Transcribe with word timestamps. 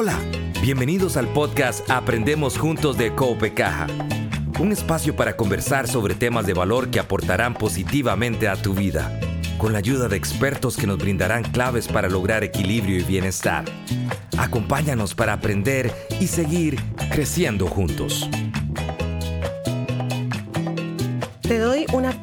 Hola, 0.00 0.16
bienvenidos 0.62 1.16
al 1.16 1.26
podcast 1.26 1.90
Aprendemos 1.90 2.56
Juntos 2.56 2.96
de 2.96 3.16
Cope 3.16 3.52
Caja, 3.52 3.88
un 4.60 4.70
espacio 4.70 5.16
para 5.16 5.36
conversar 5.36 5.88
sobre 5.88 6.14
temas 6.14 6.46
de 6.46 6.54
valor 6.54 6.92
que 6.92 7.00
aportarán 7.00 7.54
positivamente 7.54 8.46
a 8.46 8.54
tu 8.54 8.74
vida, 8.74 9.18
con 9.58 9.72
la 9.72 9.80
ayuda 9.80 10.06
de 10.06 10.16
expertos 10.16 10.76
que 10.76 10.86
nos 10.86 10.98
brindarán 10.98 11.42
claves 11.42 11.88
para 11.88 12.08
lograr 12.08 12.44
equilibrio 12.44 13.00
y 13.00 13.02
bienestar. 13.02 13.64
Acompáñanos 14.38 15.16
para 15.16 15.32
aprender 15.32 15.92
y 16.20 16.28
seguir 16.28 16.80
creciendo 17.10 17.66
juntos. 17.66 18.30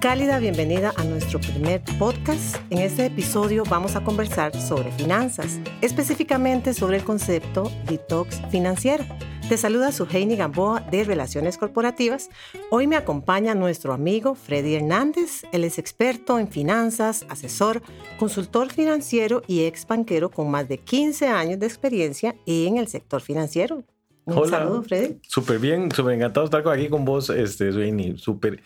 Cálida 0.06 0.38
bienvenida 0.38 0.94
a 0.98 1.04
nuestro 1.04 1.40
primer 1.40 1.82
podcast. 1.98 2.58
En 2.70 2.78
este 2.78 3.08
episodio 3.08 3.64
vamos 3.68 3.96
a 3.96 4.04
conversar 4.04 4.56
sobre 4.56 4.92
finanzas, 4.92 5.60
específicamente 5.82 6.76
sobre 6.76 6.98
el 6.98 7.04
concepto 7.04 7.72
detox 7.88 8.40
financiero. 8.52 9.04
Te 9.50 9.58
saluda 9.58 9.92
Suheini 9.92 10.36
Gamboa 10.36 10.82
de 10.92 11.06
Relaciones 11.06 11.58
Corporativas. 11.58 12.30
Hoy 12.70 12.86
me 12.86 12.98
acompaña 12.98 13.56
nuestro 13.56 13.94
amigo 13.94 14.36
Freddy 14.36 14.76
Hernández. 14.76 15.42
Él 15.52 15.64
es 15.64 15.80
experto 15.80 16.38
en 16.38 16.50
finanzas, 16.50 17.26
asesor, 17.28 17.82
consultor 18.20 18.72
financiero 18.72 19.42
y 19.48 19.64
ex 19.64 19.88
banquero 19.88 20.30
con 20.30 20.52
más 20.52 20.70
de 20.70 20.78
15 20.78 21.30
años 21.30 21.60
de 21.60 21.66
experiencia 21.66 22.36
en 22.46 22.78
el 22.78 22.88
sector 22.90 23.22
financiero. 23.22 23.84
Un 24.26 24.38
Hola. 24.38 24.60
saludo, 24.60 24.84
Freddy. 24.84 25.20
Súper 25.28 25.58
bien, 25.58 25.92
súper 25.92 26.14
encantado 26.14 26.48
de 26.48 26.58
estar 26.58 26.72
aquí 26.72 26.90
con 26.90 27.06
vos, 27.06 27.32
este, 27.32 27.72
Suheini. 27.72 28.20
Súper 28.20 28.62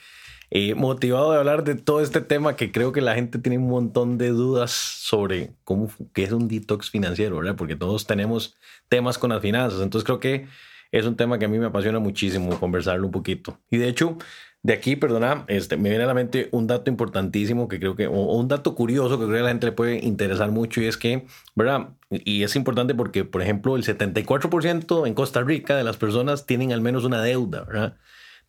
eh, 0.51 0.75
motivado 0.75 1.31
de 1.31 1.37
hablar 1.37 1.63
de 1.63 1.75
todo 1.75 2.01
este 2.01 2.21
tema 2.21 2.55
que 2.55 2.71
creo 2.71 2.91
que 2.91 3.01
la 3.01 3.15
gente 3.15 3.39
tiene 3.39 3.57
un 3.57 3.69
montón 3.69 4.17
de 4.17 4.29
dudas 4.29 4.71
sobre 4.71 5.51
cómo 5.63 5.91
qué 6.13 6.23
es 6.23 6.31
un 6.31 6.47
detox 6.47 6.89
financiero, 6.89 7.37
¿verdad? 7.37 7.55
Porque 7.55 7.75
todos 7.75 8.07
tenemos 8.07 8.57
temas 8.87 9.17
con 9.17 9.29
las 9.29 9.41
finanzas, 9.41 9.81
entonces 9.81 10.05
creo 10.05 10.19
que 10.19 10.47
es 10.91 11.05
un 11.05 11.15
tema 11.15 11.37
que 11.37 11.45
a 11.45 11.47
mí 11.47 11.59
me 11.59 11.67
apasiona 11.67 11.99
muchísimo 11.99 12.59
conversarlo 12.59 13.05
un 13.05 13.11
poquito. 13.11 13.59
Y 13.69 13.77
de 13.77 13.87
hecho, 13.87 14.17
de 14.61 14.73
aquí, 14.73 14.95
perdona, 14.95 15.45
este, 15.47 15.77
me 15.77 15.89
viene 15.89 16.03
a 16.03 16.07
la 16.07 16.13
mente 16.13 16.49
un 16.51 16.67
dato 16.67 16.89
importantísimo 16.91 17.67
que 17.67 17.79
creo 17.79 17.95
que, 17.95 18.07
o, 18.07 18.35
un 18.35 18.47
dato 18.49 18.75
curioso 18.75 19.17
que 19.17 19.25
creo 19.25 19.35
que 19.35 19.39
a 19.39 19.43
la 19.43 19.49
gente 19.49 19.67
le 19.67 19.71
puede 19.71 20.03
interesar 20.03 20.51
mucho 20.51 20.81
y 20.81 20.87
es 20.87 20.97
que, 20.97 21.25
¿verdad? 21.55 21.89
Y 22.09 22.43
es 22.43 22.55
importante 22.55 22.93
porque, 22.93 23.23
por 23.23 23.41
ejemplo, 23.41 23.75
el 23.77 23.83
74% 23.83 25.07
en 25.07 25.13
Costa 25.13 25.41
Rica 25.43 25.77
de 25.77 25.83
las 25.83 25.97
personas 25.97 26.45
tienen 26.45 26.73
al 26.73 26.81
menos 26.81 27.05
una 27.05 27.21
deuda, 27.21 27.63
¿verdad? 27.63 27.97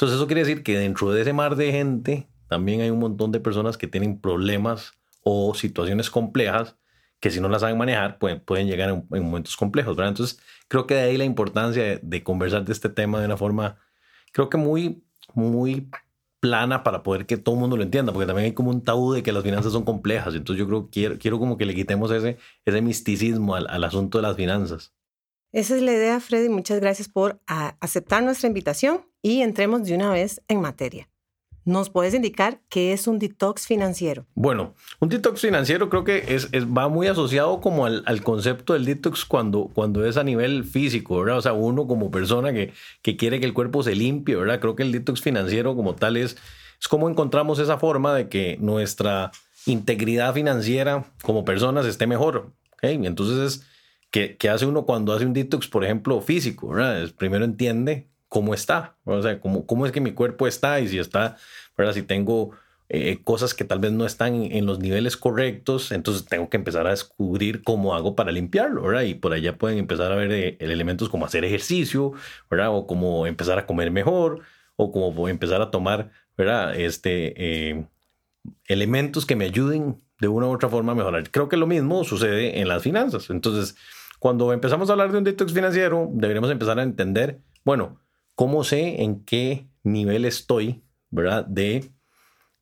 Entonces 0.01 0.17
eso 0.17 0.27
quiere 0.27 0.41
decir 0.41 0.63
que 0.63 0.79
dentro 0.79 1.13
de 1.13 1.21
ese 1.21 1.35
mar 1.35 1.57
de 1.57 1.73
gente 1.73 2.27
también 2.49 2.81
hay 2.81 2.89
un 2.89 3.01
montón 3.01 3.33
de 3.33 3.39
personas 3.39 3.77
que 3.77 3.87
tienen 3.87 4.19
problemas 4.19 4.95
o 5.23 5.55
situaciones 5.55 6.09
complejas 6.09 6.75
que 7.21 7.31
si 7.31 7.39
no 7.39 7.51
las 7.51 7.61
saben 7.61 7.77
manejar 7.77 8.19
pueden, 8.19 8.41
pueden 8.41 8.67
llegar 8.67 8.89
en, 8.89 9.23
momentos 9.23 9.59
complejos. 9.59 9.95
¿verdad? 9.95 10.13
Entonces 10.13 10.41
creo 10.69 10.87
que 10.87 10.95
de 10.95 11.03
ahí 11.03 11.19
la 11.19 11.27
importancia 11.27 12.01
de, 12.03 12.23
conversar 12.23 12.65
de 12.65 12.73
este 12.73 12.89
tema 12.89 13.21
de 13.21 13.27
una 13.27 13.37
forma, 13.37 13.79
creo 14.33 14.49
que 14.49 14.57
muy, 14.57 15.05
muy 15.35 15.91
plana 16.41 16.83
para 16.83 17.03
poder 17.03 17.27
que 17.27 17.37
todo 17.37 17.57
el 17.57 17.61
mundo 17.61 17.77
lo 17.77 17.83
entienda, 17.83 18.11
porque 18.11 18.27
también 18.27 18.47
hay 18.47 18.53
como 18.55 18.71
un 18.71 18.83
tabú 18.83 19.13
de 19.13 19.23
que 19.23 19.33
las 19.33 19.43
finanzas 19.43 19.71
son 19.75 19.85
complejas. 19.85 20.35
Entonces 20.35 20.61
yo 20.61 20.67
creo 20.67 20.85
que 20.87 20.91
quiero, 20.93 21.19
quiero 21.19 21.39
como 21.39 21.59
que 21.59 21.67
le 21.67 21.75
quitemos 21.75 22.11
ese, 22.11 22.39
ese 22.65 22.81
misticismo 22.81 23.55
al, 23.55 23.85
asunto 23.85 24.17
de 24.17 24.23
las 24.23 24.35
finanzas. 24.35 24.95
Esa 25.53 25.77
es 25.77 25.83
la 25.83 25.93
idea, 25.93 26.19
Freddy. 26.21 26.49
Muchas 26.49 26.81
gracias 26.81 27.07
por 27.07 27.43
aceptar 27.47 28.23
nuestra 28.23 28.47
invitación 28.47 29.10
y 29.23 29.43
entremos 29.43 29.85
de 29.85 29.95
una 29.95 30.11
vez 30.11 30.43
en 30.49 30.61
materia. 30.61 31.09
¿Nos 31.65 31.91
puedes 31.91 32.15
indicar 32.15 32.63
qué 32.71 32.93
es 32.93 33.07
un 33.07 33.19
detox 33.19 33.67
financiero? 33.67 34.27
Bueno, 34.35 34.75
un 34.99 35.11
detox 35.11 35.43
financiero 35.43 35.91
creo 35.91 36.05
que 36.05 36.25
es, 36.35 36.49
va 36.53 36.89
muy 36.89 37.07
asociado 37.07 37.61
como 37.61 37.85
al, 37.85 38.23
concepto 38.23 38.73
del 38.73 38.87
detox 38.87 39.27
cuando, 39.27 39.71
cuando 39.73 40.05
es 40.07 40.17
a 40.17 40.25
nivel 40.25 40.65
físico, 40.65 41.21
¿verdad? 41.21 41.39
O 41.39 41.43
sea, 41.43 41.53
uno 41.53 41.87
como 41.87 42.11
persona 42.11 42.53
que, 42.53 42.73
que 43.03 43.17
quiere 43.17 43.41
que 43.41 43.47
el 43.47 43.53
cuerpo 43.53 43.83
se 43.83 43.95
limpie, 43.95 44.37
¿verdad? 44.37 44.59
Creo 44.59 44.75
que 44.75 44.83
el 44.83 44.93
detox 44.93 45.21
financiero 45.21 45.77
como 45.77 45.95
tal 45.95 46.17
es, 46.17 46.39
es 46.81 46.89
como 46.89 47.11
encontramos 47.11 47.59
esa 47.59 47.79
forma 47.79 48.15
de 48.15 48.29
que 48.31 48.57
nuestra 48.59 49.31
integridad 49.67 50.33
financiera 50.33 51.05
como 51.23 51.45
personas 51.45 51.85
esté 51.85 52.07
mejor. 52.07 52.53
¿okay? 52.73 52.95
Entonces 53.05 53.39
es 53.39 53.67
¿Qué, 54.11 54.37
hace 54.53 54.67
uno 54.67 54.87
cuando 54.87 55.13
hace 55.13 55.25
un 55.25 55.33
detox, 55.33 55.69
por 55.69 55.85
ejemplo, 55.85 56.21
físico? 56.21 56.69
¿verdad? 56.69 57.09
Primero 57.17 57.45
entiende 57.45 58.10
cómo 58.31 58.55
está, 58.55 58.97
o 59.05 59.21
sea, 59.21 59.41
cómo, 59.41 59.67
cómo 59.67 59.85
es 59.85 59.93
que 59.93 60.01
mi 60.01 60.13
cuerpo 60.13 60.47
está 60.47 60.81
y 60.81 60.89
si 60.89 60.99
está, 60.99 61.37
¿verdad? 61.77 61.93
Si 61.93 62.03
tengo 62.03 62.53
eh, 62.89 63.19
cosas 63.25 63.55
que 63.55 63.65
tal 63.65 63.81
vez 63.81 63.91
no 63.91 64.07
están 64.07 64.35
en 64.45 64.67
los 64.67 64.79
niveles 64.79 65.17
correctos, 65.17 65.91
entonces 65.91 66.27
tengo 66.27 66.49
que 66.49 66.57
empezar 66.57 66.87
a 66.87 66.91
descubrir 66.91 67.63
cómo 67.65 67.95
hago 67.95 68.15
para 68.15 68.31
limpiarlo, 68.31 68.83
¿verdad? 68.83 69.03
Y 69.03 69.15
por 69.15 69.33
allá 69.33 69.59
pueden 69.59 69.79
empezar 69.79 70.13
a 70.13 70.15
ver 70.15 70.31
eh, 70.31 70.57
elementos 70.61 71.09
como 71.09 71.27
hacer 71.27 71.45
ejercicio, 71.45 72.13
¿verdad? 72.49 72.75
O 72.75 72.87
como 72.87 73.27
empezar 73.27 73.59
a 73.59 73.67
comer 73.67 73.91
mejor, 73.91 74.43
o 74.77 74.93
como 74.93 75.29
empezar 75.29 75.61
a 75.61 75.73
tomar, 75.73 76.13
¿verdad? 76.39 76.75
Este, 76.79 77.35
eh, 77.37 77.85
elementos 78.67 79.27
que 79.27 79.35
me 79.37 79.47
ayuden 79.47 80.01
de 80.21 80.29
una 80.29 80.47
u 80.47 80.55
otra 80.55 80.69
forma 80.69 80.93
a 80.93 80.95
mejorar. 80.95 81.31
Creo 81.33 81.49
que 81.49 81.57
lo 81.57 81.67
mismo 81.67 82.05
sucede 82.05 82.61
en 82.61 82.69
las 82.69 82.85
finanzas. 82.85 83.29
Entonces, 83.31 83.77
cuando 84.21 84.53
empezamos 84.53 84.89
a 84.89 84.93
hablar 84.93 85.11
de 85.11 85.19
un 85.19 85.25
detox 85.25 85.53
financiero, 85.53 86.09
deberíamos 86.13 86.51
empezar 86.51 86.79
a 86.79 86.83
entender, 86.85 87.41
bueno, 87.65 87.99
¿cómo 88.41 88.65
sé 88.65 89.03
en 89.03 89.23
qué 89.23 89.67
nivel 89.83 90.25
estoy, 90.25 90.83
verdad? 91.11 91.45
De, 91.45 91.91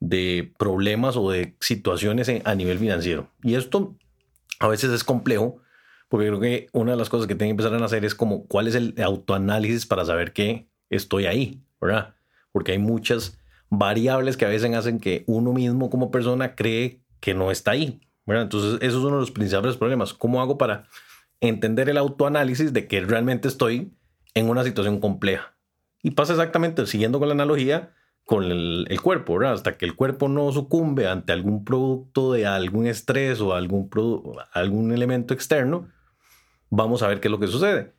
de 0.01 0.53
problemas 0.59 1.17
o 1.17 1.31
de 1.31 1.57
situaciones 1.61 2.29
a 2.45 2.55
nivel 2.57 2.81
financiero. 2.81 3.31
Y 3.45 3.55
esto 3.55 3.97
a 4.59 4.67
veces 4.67 4.91
es 4.91 5.05
complejo, 5.05 5.61
porque 6.09 6.27
creo 6.27 6.41
que 6.41 6.67
una 6.73 6.91
de 6.91 6.99
las 6.99 7.09
cosas 7.09 7.29
que 7.29 7.37
tengo 7.37 7.51
que 7.51 7.63
empezar 7.63 7.73
a 7.81 7.85
hacer 7.85 8.05
es 8.05 8.17
como 8.17 8.49
cuál 8.49 8.67
es 8.67 8.75
el 8.75 8.93
autoanálisis 9.01 9.87
para 9.87 10.05
saber 10.05 10.33
que 10.33 10.67
estoy 10.91 11.27
ahí, 11.27 11.63
¿verdad? 11.81 12.17
Porque 12.51 12.73
hay 12.73 12.79
muchas 12.79 13.39
variables 13.71 14.37
que 14.37 14.47
a 14.47 14.49
veces 14.49 14.75
hacen 14.75 14.99
que 14.99 15.23
uno 15.29 15.53
mismo 15.53 15.91
como 15.91 16.11
persona 16.11 16.57
cree 16.57 17.05
que 17.21 17.35
no 17.35 17.53
está 17.53 17.71
ahí, 17.71 18.01
¿verdad? 18.27 18.43
Entonces, 18.43 18.81
eso 18.83 18.99
es 18.99 19.05
uno 19.05 19.15
de 19.15 19.21
los 19.21 19.31
principales 19.31 19.77
problemas. 19.77 20.13
¿Cómo 20.13 20.43
hago 20.43 20.59
para 20.59 20.89
entender 21.41 21.89
el 21.89 21.99
autoanálisis 21.99 22.73
de 22.73 22.89
que 22.89 23.01
realmente 23.03 23.47
estoy 23.47 23.93
en 24.35 24.51
una 24.51 24.65
situación 24.65 24.99
compleja. 24.99 25.55
Y 26.03 26.13
pasa 26.13 26.33
exactamente, 26.33 26.87
siguiendo 26.87 27.19
con 27.19 27.29
la 27.29 27.35
analogía, 27.35 27.93
con 28.25 28.45
el, 28.45 29.01
cuerpo, 29.03 29.39
¿verdad? 29.39 29.55
Hasta 29.55 29.79
que 29.79 29.87
el 29.87 29.97
cuerpo 29.97 30.29
no 30.29 30.53
sucumbe 30.53 31.09
ante 31.09 31.33
algún 31.33 31.65
producto 31.65 32.33
de 32.33 32.47
algún 32.47 32.87
estrés 32.87 33.41
o 33.41 33.55
algún, 33.55 33.89
algún 34.53 34.93
elemento 34.93 35.33
externo, 35.33 35.89
vamos 36.69 37.03
a 37.03 37.09
ver 37.09 37.21
qué 37.21 37.29
es 37.29 37.33
lo 37.33 37.41
que 37.41 37.47
sucede. 37.47 37.95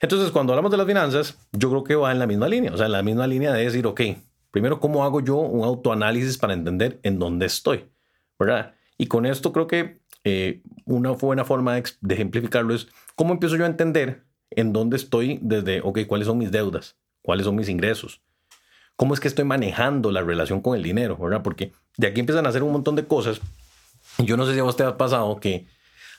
Entonces, 0.00 0.30
cuando 0.30 0.52
hablamos 0.52 0.70
de 0.70 0.76
las 0.76 0.86
finanzas, 0.86 1.38
yo 1.52 1.70
creo 1.70 1.84
que 1.84 1.94
va 1.94 2.12
en 2.12 2.18
la 2.18 2.26
misma 2.26 2.48
línea, 2.48 2.72
o 2.72 2.76
sea, 2.76 2.86
en 2.86 2.92
la 2.92 3.02
misma 3.02 3.26
línea 3.26 3.52
de 3.52 3.64
decir, 3.64 3.86
ok, 3.86 4.00
primero, 4.50 4.80
¿cómo 4.80 5.04
hago 5.04 5.20
yo 5.20 5.36
un 5.36 5.64
autoanálisis 5.64 6.38
para 6.38 6.54
entender 6.54 6.98
en 7.02 7.18
dónde 7.18 7.46
estoy? 7.46 7.84
¿Verdad? 8.38 8.74
Y 8.96 9.06
con 9.06 9.26
esto 9.26 9.52
creo 9.52 9.66
que 9.66 10.00
eh, 10.24 10.62
una 10.84 11.12
buena 11.12 11.44
forma 11.44 11.74
de, 11.74 12.14
ejemplificarlo 12.14 12.74
es 12.74 12.88
cómo 13.14 13.32
empiezo 13.32 13.56
yo 13.56 13.64
a 13.64 13.68
entender 13.68 14.24
en 14.50 14.72
dónde 14.72 14.96
estoy 14.96 15.38
desde, 15.40 15.80
ok, 15.82 16.00
cuáles 16.06 16.26
son 16.26 16.38
mis 16.38 16.50
deudas, 16.50 16.98
cuáles 17.28 17.44
son 17.44 17.56
mis 17.56 17.68
ingresos, 17.68 18.22
cómo 18.96 19.12
es 19.12 19.20
que 19.20 19.28
estoy 19.28 19.44
manejando 19.44 20.10
la 20.10 20.22
relación 20.22 20.62
con 20.62 20.74
el 20.74 20.82
dinero, 20.82 21.18
¿verdad? 21.18 21.42
Porque 21.42 21.74
de 21.98 22.06
aquí 22.06 22.20
empiezan 22.20 22.46
a 22.46 22.48
hacer 22.48 22.62
un 22.62 22.72
montón 22.72 22.96
de 22.96 23.04
cosas. 23.04 23.42
Yo 24.16 24.38
no 24.38 24.46
sé 24.46 24.54
si 24.54 24.60
a 24.60 24.64
usted 24.64 24.86
ha 24.86 24.96
pasado 24.96 25.38
que 25.38 25.66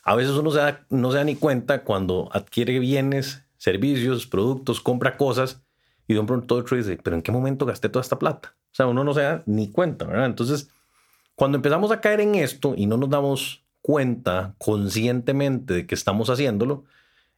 a 0.03 0.13
veces 0.13 0.33
uno 0.33 0.51
se 0.51 0.59
no 0.91 1.09
se 1.11 1.17
da 1.17 1.23
ni 1.23 1.35
cuenta 1.35 1.83
cuando 1.83 2.29
adquiere 2.31 2.77
bienes, 2.77 3.43
servicios, 3.57 4.27
productos, 4.27 4.81
compra 4.81 5.17
cosas 5.17 5.63
y 6.07 6.13
de 6.13 6.19
un 6.19 6.27
pronto 6.27 6.53
otro 6.53 6.77
dice, 6.77 6.99
pero 7.03 7.15
¿en 7.15 7.23
qué 7.23 7.31
momento 7.31 7.65
gasté 7.65 7.89
toda 7.89 8.03
esta 8.03 8.19
plata? 8.19 8.53
O 8.71 8.75
sea, 8.75 8.85
uno 8.85 9.03
no 9.03 9.15
se 9.15 9.21
da 9.21 9.41
ni 9.47 9.71
cuenta, 9.71 10.05
¿verdad? 10.05 10.27
Entonces, 10.27 10.69
cuando 11.33 11.55
empezamos 11.55 11.91
a 11.91 12.01
caer 12.01 12.21
en 12.21 12.35
esto 12.35 12.75
y 12.77 12.85
no 12.85 12.97
nos 12.97 13.09
damos 13.09 13.63
cuenta 13.81 14.53
conscientemente 14.59 15.73
de 15.73 15.87
que 15.87 15.95
estamos 15.95 16.29
haciéndolo, 16.29 16.83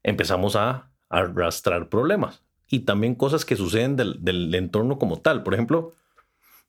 empezamos 0.03 0.57
a 0.57 0.91
arrastrar 1.07 1.87
problemas 1.87 2.41
y 2.71 2.79
también 2.79 3.15
cosas 3.15 3.43
que 3.43 3.57
suceden 3.57 3.97
del, 3.97 4.55
entorno 4.55 4.97
como 4.97 5.19
tal. 5.19 5.43
Por 5.43 5.53
ejemplo, 5.53 5.91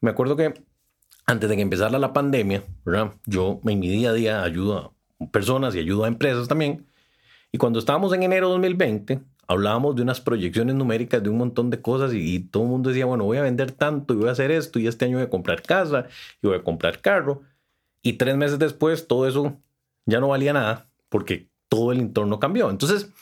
me 0.01 0.11
acuerdo 0.11 0.37
que 0.37 0.53
antes 1.27 1.49
de 1.49 1.55
que 1.55 1.63
empezara 1.63 1.99
la 2.01 2.13
pandemia, 2.13 2.65
yo 3.25 3.61
en 3.65 3.79
mi 3.79 3.89
día 3.89 4.11
a 4.11 4.13
día 4.13 4.43
ayudo 4.43 4.93
a 5.21 5.27
personas 5.29 5.77
y 5.77 5.79
ayudo 5.79 6.05
a 6.05 6.09
empresas 6.09 6.49
también. 6.49 6.87
Y 7.53 7.59
cuando 7.59 7.79
estábamos 7.79 8.13
en 8.13 8.25
enero 8.25 8.49
de 8.49 8.53
2020, 8.55 9.21
hablábamos 9.47 9.95
de 9.95 10.03
unas 10.03 10.21
proyecciones 10.21 10.75
numéricas 10.75 11.23
de 11.23 11.31
un 11.31 11.39
montón 11.39 11.71
de 11.71 11.81
cosas 11.81 12.13
y, 12.13 12.35
y, 12.35 12.41
todo 12.41 12.65
el 12.65 12.71
mundo 12.71 12.89
decía, 12.89 13.07
bueno, 13.07 13.23
voy 13.23 13.39
a 13.39 13.43
vender 13.43 13.71
tanto 13.71 14.13
y 14.13 14.17
voy 14.17 14.29
a 14.29 14.33
hacer 14.33 14.51
esto 14.51 14.81
y 14.81 14.89
este 14.89 15.05
año 15.05 15.19
voy 15.19 15.27
a 15.27 15.31
comprar 15.31 15.63
casa 15.63 16.09
y 16.43 16.49
voy 16.49 16.57
a 16.57 16.65
comprar 16.65 17.01
carro. 17.01 17.43
Y 18.03 18.15
tres 18.15 18.37
meses 18.37 18.59
después 18.59 19.07
todo 19.07 19.29
eso 19.29 19.57
ya 20.05 20.19
no 20.19 20.29
valía 20.29 20.53
nada 20.53 20.89
porque 21.09 21.47
todo 21.69 21.93
el 21.93 22.01
entorno 22.01 22.41
cambió. 22.41 22.71
Entonces, 22.71 23.13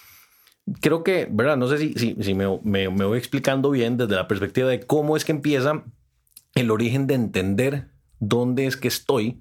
creo 0.80 1.02
que, 1.04 1.28
¿verdad? 1.30 1.56
No 1.56 1.68
sé 1.68 1.78
si, 1.78 1.94
si, 1.94 2.16
si 2.20 2.34
me, 2.34 2.60
me, 2.62 2.88
me, 2.88 3.04
voy 3.04 3.18
explicando 3.18 3.70
bien 3.70 3.96
desde 3.96 4.16
la 4.16 4.28
perspectiva 4.28 4.68
de 4.68 4.80
cómo 4.80 5.16
es 5.16 5.24
que 5.24 5.32
empieza 5.32 5.84
el 6.54 6.70
origen 6.70 7.06
de 7.06 7.14
entender 7.14 7.88
dónde 8.18 8.66
es 8.66 8.76
que 8.76 8.88
estoy 8.88 9.40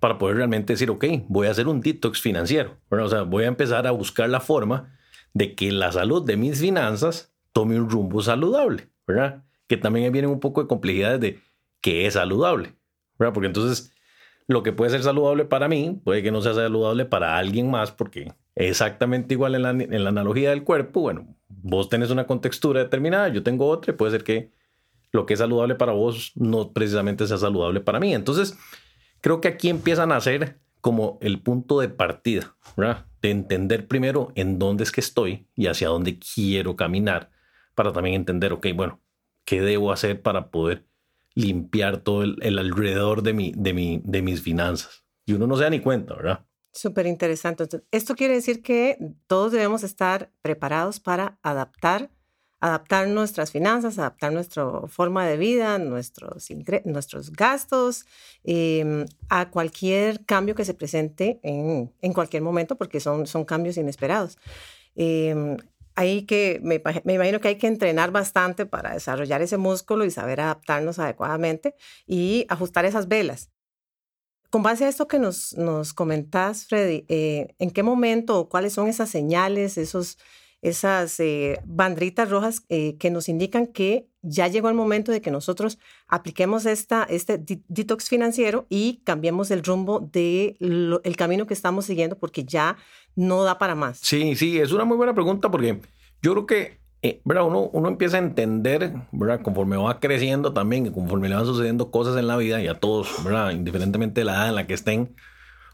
para 0.00 0.18
poder 0.18 0.36
realmente 0.36 0.72
decir, 0.72 0.90
ok, 0.90 1.04
voy 1.28 1.46
a 1.46 1.50
hacer 1.50 1.68
un 1.68 1.80
detox 1.80 2.20
financiero. 2.20 2.76
O 2.88 3.08
sea, 3.08 3.22
voy 3.22 3.44
a 3.44 3.48
empezar 3.48 3.86
a 3.86 3.90
buscar 3.90 4.28
la 4.30 4.40
forma 4.40 4.96
de 5.34 5.54
que 5.54 5.70
la 5.70 5.92
salud 5.92 6.24
de 6.24 6.36
mis 6.36 6.58
finanzas 6.60 7.32
tome 7.52 7.78
un 7.78 7.90
rumbo 7.90 8.22
saludable, 8.22 8.88
¿verdad? 9.06 9.44
Que 9.66 9.76
también 9.76 10.10
vienen 10.12 10.30
un 10.30 10.40
poco 10.40 10.62
de 10.62 10.68
complejidades 10.68 11.20
de 11.20 11.38
qué 11.80 12.06
es 12.06 12.14
saludable, 12.14 12.74
¿verdad? 13.18 13.34
Porque 13.34 13.46
entonces 13.46 13.92
lo 14.48 14.62
que 14.62 14.72
puede 14.72 14.90
ser 14.90 15.02
saludable 15.02 15.44
para 15.44 15.68
mí 15.68 16.00
puede 16.02 16.22
que 16.22 16.32
no 16.32 16.40
sea 16.40 16.54
saludable 16.54 17.04
para 17.04 17.36
alguien 17.36 17.70
más 17.70 17.92
porque 17.92 18.32
exactamente 18.68 19.34
igual 19.34 19.54
en 19.54 19.62
la, 19.62 19.70
en 19.70 20.04
la 20.04 20.10
analogía 20.10 20.50
del 20.50 20.64
cuerpo, 20.64 21.00
bueno, 21.00 21.36
vos 21.48 21.88
tenés 21.88 22.10
una 22.10 22.26
contextura 22.26 22.80
determinada, 22.80 23.28
yo 23.28 23.42
tengo 23.42 23.68
otra 23.68 23.92
y 23.92 23.96
puede 23.96 24.12
ser 24.12 24.24
que 24.24 24.50
lo 25.12 25.26
que 25.26 25.34
es 25.34 25.40
saludable 25.40 25.74
para 25.74 25.92
vos 25.92 26.32
no 26.36 26.72
precisamente 26.72 27.26
sea 27.26 27.38
saludable 27.38 27.80
para 27.80 28.00
mí. 28.00 28.14
Entonces, 28.14 28.56
creo 29.20 29.40
que 29.40 29.48
aquí 29.48 29.68
empiezan 29.68 30.12
a 30.12 30.20
ser 30.20 30.60
como 30.80 31.18
el 31.20 31.40
punto 31.40 31.80
de 31.80 31.88
partida. 31.88 32.56
De 33.20 33.30
entender 33.30 33.86
primero 33.86 34.32
en 34.34 34.58
dónde 34.58 34.84
es 34.84 34.92
que 34.92 35.00
estoy 35.00 35.46
y 35.54 35.66
hacia 35.66 35.88
dónde 35.88 36.18
quiero 36.18 36.76
caminar 36.76 37.30
para 37.74 37.92
también 37.92 38.16
entender, 38.16 38.52
ok, 38.52 38.68
bueno, 38.74 39.00
¿qué 39.44 39.60
debo 39.60 39.92
hacer 39.92 40.22
para 40.22 40.50
poder 40.50 40.86
limpiar 41.34 41.98
todo 41.98 42.22
el, 42.22 42.58
alrededor 42.58 43.22
de, 43.22 43.34
mi, 43.34 43.52
de, 43.56 43.74
mi, 43.74 44.00
de 44.04 44.22
mis 44.22 44.40
finanzas? 44.40 45.04
Y 45.26 45.34
uno 45.34 45.46
no 45.46 45.56
se 45.56 45.64
da 45.64 45.70
ni 45.70 45.80
cuenta, 45.80 46.14
¿verdad? 46.14 46.46
Súper 46.72 47.06
interesante. 47.06 47.64
Esto 47.90 48.14
quiere 48.14 48.34
decir 48.34 48.62
que 48.62 48.96
todos 49.26 49.52
debemos 49.52 49.82
estar 49.82 50.30
preparados 50.42 51.00
para 51.00 51.38
adaptar 51.42 52.10
adaptar 52.60 53.08
nuestras 53.08 53.50
finanzas, 53.50 53.98
adaptar 53.98 54.32
nuestra 54.32 54.66
forma 54.86 55.26
de 55.26 55.36
vida, 55.38 55.78
nuestros, 55.78 56.48
nuestros 56.84 57.32
gastos 57.32 58.04
em, 58.44 59.06
a 59.30 59.50
cualquier 59.50 60.24
cambio 60.26 60.54
que 60.54 60.66
se 60.66 60.74
presente 60.74 61.40
en, 61.42 61.92
en, 62.02 62.12
cualquier 62.12 62.42
momento, 62.42 62.76
porque 62.76 63.00
son, 63.00 63.26
son 63.26 63.44
cambios 63.44 63.78
inesperados. 63.78 64.36
Eh, 64.94 65.56
hay 65.94 66.22
que, 66.22 66.60
me, 66.62 66.82
me, 67.04 67.14
imagino 67.14 67.40
que 67.40 67.48
hay 67.48 67.56
que 67.56 67.66
entrenar 67.66 68.10
bastante 68.10 68.66
para 68.66 68.92
desarrollar 68.92 69.42
ese 69.42 69.56
músculo 69.56 70.04
y 70.04 70.10
saber 70.10 70.40
adaptarnos 70.40 70.98
adecuadamente 70.98 71.74
y 72.06 72.46
ajustar 72.48 72.84
esas 72.84 73.08
velas. 73.08 73.50
Con 74.50 74.64
base 74.64 74.84
a 74.84 74.88
esto 74.88 75.06
que 75.06 75.20
nos, 75.20 75.56
nos 75.56 75.94
comentás, 75.94 76.66
Freddy, 76.66 77.04
eh, 77.08 77.54
¿en 77.60 77.70
qué 77.70 77.84
momento 77.84 78.36
o 78.38 78.48
cuáles 78.48 78.72
son 78.72 78.88
esas 78.88 79.08
señales, 79.08 79.78
esos, 79.78 80.18
esas 80.60 81.20
eh, 81.20 81.60
bandritas 81.64 82.28
rojas 82.28 82.64
eh, 82.68 82.96
que 82.98 83.10
nos 83.10 83.28
indican 83.28 83.68
que 83.68 84.08
ya 84.22 84.48
llegó 84.48 84.68
el 84.68 84.74
momento 84.74 85.12
de 85.12 85.20
que 85.20 85.30
nosotros 85.30 85.78
apliquemos 86.08 86.66
esta, 86.66 87.04
este 87.04 87.40
detox 87.68 88.08
financiero 88.08 88.66
y 88.68 89.02
cambiemos 89.04 89.52
el 89.52 89.62
rumbo 89.62 90.00
del 90.00 91.00
el 91.04 91.16
camino 91.16 91.46
que 91.46 91.54
estamos 91.54 91.86
siguiendo 91.86 92.18
porque 92.18 92.44
ya 92.44 92.76
no 93.14 93.44
da 93.44 93.56
para 93.56 93.76
más. 93.76 94.00
Sí, 94.02 94.34
sí, 94.34 94.58
es 94.58 94.72
una 94.72 94.84
muy 94.84 94.96
buena 94.96 95.14
pregunta 95.14 95.48
porque 95.50 95.80
yo 96.22 96.32
creo 96.32 96.46
que 96.46 96.79
eh, 97.02 97.20
Uno, 97.24 97.70
uno 97.72 97.88
empieza 97.88 98.16
a 98.16 98.20
entender, 98.20 98.92
¿verdad? 99.12 99.40
conforme 99.42 99.76
va 99.76 100.00
creciendo 100.00 100.52
también 100.52 100.90
conforme 100.92 101.28
le 101.28 101.34
van 101.34 101.46
sucediendo 101.46 101.90
cosas 101.90 102.16
en 102.16 102.26
la 102.26 102.36
vida 102.36 102.60
y 102.60 102.68
a 102.68 102.78
todos, 102.78 103.24
¿verdad? 103.24 103.50
indiferentemente 103.50 104.20
de 104.20 104.24
la 104.26 104.34
edad 104.34 104.48
en 104.48 104.54
la 104.54 104.66
que 104.66 104.74
estén, 104.74 105.14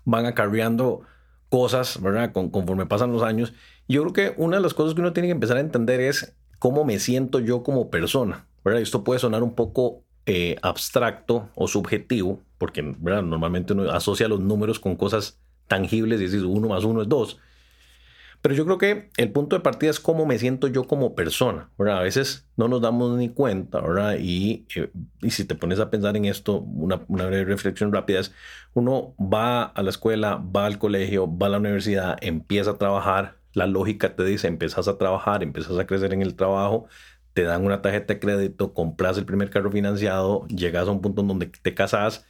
van 0.05 0.27
acarreando 0.27 1.03
cosas, 1.49 2.01
¿verdad? 2.01 2.33
Con, 2.33 2.51
conforme 2.51 2.87
pasan 2.87 3.13
los 3.13 3.23
años 3.23 3.53
yo 3.89 4.03
creo 4.03 4.13
que 4.13 4.35
una 4.37 4.57
de 4.57 4.63
las 4.63 4.75
cosas 4.75 4.95
que 4.95 5.01
uno 5.01 5.13
tiene 5.13 5.29
que 5.29 5.33
empezar 5.33 5.57
a 5.57 5.61
entender 5.61 6.01
es 6.01 6.35
cómo 6.59 6.85
me 6.85 6.99
siento 6.99 7.41
yo 7.41 7.63
como 7.63 7.91
persona. 7.91 8.47
¿verdad? 8.65 8.83
Esto 8.83 9.05
puede 9.05 9.21
sonar 9.21 9.43
un 9.43 9.55
poco 9.55 10.03
eh, 10.27 10.57
abstracto 10.63 11.49
o 11.55 11.69
subjetivo, 11.69 12.41
porque 12.59 12.83
¿verdad? 12.83 13.23
normalmente 13.23 13.75
uno 13.75 13.91
asocia 13.91 14.27
los 14.29 14.41
números 14.41 14.81
con 14.81 14.97
cosas 14.97 15.39
tangibles 15.69 16.21
y 16.21 16.25
dice 16.25 16.45
uno 16.45 16.69
más 16.69 16.85
uno 16.85 17.03
es 17.03 17.09
dos. 17.09 17.39
Pero 18.47 18.55
yo 18.55 18.65
creo 18.65 18.79
que 18.79 19.11
el 19.17 19.33
punto 19.33 19.57
de 19.57 19.61
partida 19.61 19.91
es 19.91 19.99
cómo 19.99 20.25
me 20.25 20.39
siento 20.39 20.69
yo 20.69 20.85
como 20.85 21.17
persona. 21.17 21.69
¿verdad? 21.77 21.99
A 21.99 22.03
veces 22.03 22.47
no 22.57 22.69
nos 22.69 22.81
damos 22.81 23.19
ni 23.19 23.29
cuenta, 23.29 23.81
¿verdad? 23.81 24.19
Y, 24.21 24.69
eh, 24.77 24.89
y 25.21 25.33
si 25.33 25.45
te 25.45 25.57
pones 25.57 25.81
a 25.81 25.91
pensar 25.91 26.17
en 26.17 26.27
esto, 26.27 26.61
una, 26.61 27.01
una 27.09 27.29
reflexión 27.29 27.93
rápida 27.93 28.21
es, 28.21 28.33
uno 28.73 29.17
va 29.19 29.65
a 29.65 29.83
la 29.83 29.91
escuela, 29.91 30.37
va 30.37 30.67
al 30.67 30.79
colegio, 30.79 31.27
va 31.27 31.49
a 31.49 31.51
la 31.51 31.59
universidad, 31.59 32.19
empieza 32.21 32.71
a 32.71 32.79
trabajar, 32.79 33.37
la 33.53 33.67
lógica 33.67 34.15
te 34.15 34.23
dice, 34.25 34.47
empezás 34.47 34.87
a 34.87 34.97
trabajar, 34.97 35.43
empezás 35.43 35.77
a 35.77 35.87
crecer 35.89 36.13
en 36.13 36.23
el 36.23 36.37
trabajo, 36.37 36.87
te 37.33 37.43
dan 37.43 37.65
una 37.65 37.83
tarjeta 37.83 38.15
de 38.15 38.21
crédito, 38.21 38.75
compras 38.75 39.19
el 39.19 39.25
primer 39.27 39.51
carro 39.51 39.73
financiado, 39.73 40.47
llegas 40.47 40.87
a 40.87 40.93
un 40.93 41.01
punto 41.01 41.23
en 41.23 41.27
donde 41.27 41.47
te 41.47 41.75
casas, 41.75 42.25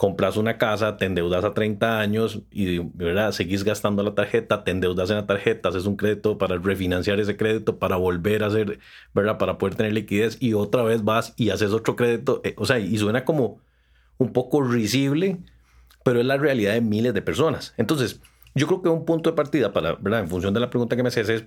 compras 0.00 0.38
una 0.38 0.56
casa, 0.56 0.96
te 0.96 1.04
endeudas 1.04 1.44
a 1.44 1.52
30 1.52 2.00
años 2.00 2.40
y 2.50 2.78
¿verdad? 2.78 3.32
seguís 3.32 3.64
gastando 3.64 4.02
la 4.02 4.14
tarjeta, 4.14 4.64
te 4.64 4.70
endeudas 4.70 5.10
en 5.10 5.16
la 5.16 5.26
tarjeta, 5.26 5.68
haces 5.68 5.84
un 5.84 5.96
crédito 5.96 6.38
para 6.38 6.56
refinanciar 6.56 7.20
ese 7.20 7.36
crédito, 7.36 7.78
para 7.78 7.96
volver 7.96 8.42
a 8.42 8.46
hacer, 8.46 8.78
¿verdad? 9.12 9.36
Para 9.36 9.58
poder 9.58 9.74
tener 9.74 9.92
liquidez 9.92 10.38
y 10.40 10.54
otra 10.54 10.84
vez 10.84 11.04
vas 11.04 11.34
y 11.36 11.50
haces 11.50 11.72
otro 11.72 11.96
crédito. 11.96 12.40
Eh, 12.44 12.54
o 12.56 12.64
sea, 12.64 12.78
y 12.78 12.96
suena 12.96 13.26
como 13.26 13.60
un 14.16 14.32
poco 14.32 14.62
risible, 14.62 15.36
pero 16.02 16.18
es 16.18 16.24
la 16.24 16.38
realidad 16.38 16.72
de 16.72 16.80
miles 16.80 17.12
de 17.12 17.20
personas. 17.20 17.74
Entonces, 17.76 18.22
yo 18.54 18.68
creo 18.68 18.80
que 18.80 18.88
un 18.88 19.04
punto 19.04 19.28
de 19.28 19.36
partida 19.36 19.74
para, 19.74 19.96
¿verdad? 19.96 20.20
En 20.20 20.28
función 20.30 20.54
de 20.54 20.60
la 20.60 20.70
pregunta 20.70 20.96
que 20.96 21.02
me 21.02 21.08
haces 21.08 21.28
es, 21.28 21.44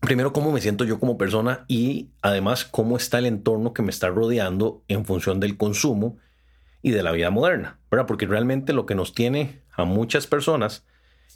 primero, 0.00 0.32
cómo 0.32 0.50
me 0.50 0.60
siento 0.60 0.82
yo 0.82 0.98
como 0.98 1.16
persona 1.16 1.64
y 1.68 2.08
además 2.20 2.64
cómo 2.64 2.96
está 2.96 3.18
el 3.18 3.26
entorno 3.26 3.72
que 3.72 3.82
me 3.82 3.90
está 3.90 4.08
rodeando 4.08 4.82
en 4.88 5.04
función 5.04 5.38
del 5.38 5.56
consumo 5.56 6.18
y 6.86 6.92
de 6.92 7.02
la 7.02 7.10
vida 7.10 7.30
moderna, 7.30 7.80
¿verdad? 7.90 8.06
Porque 8.06 8.26
realmente 8.26 8.72
lo 8.72 8.86
que 8.86 8.94
nos 8.94 9.12
tiene 9.12 9.60
a 9.72 9.84
muchas 9.84 10.28
personas 10.28 10.84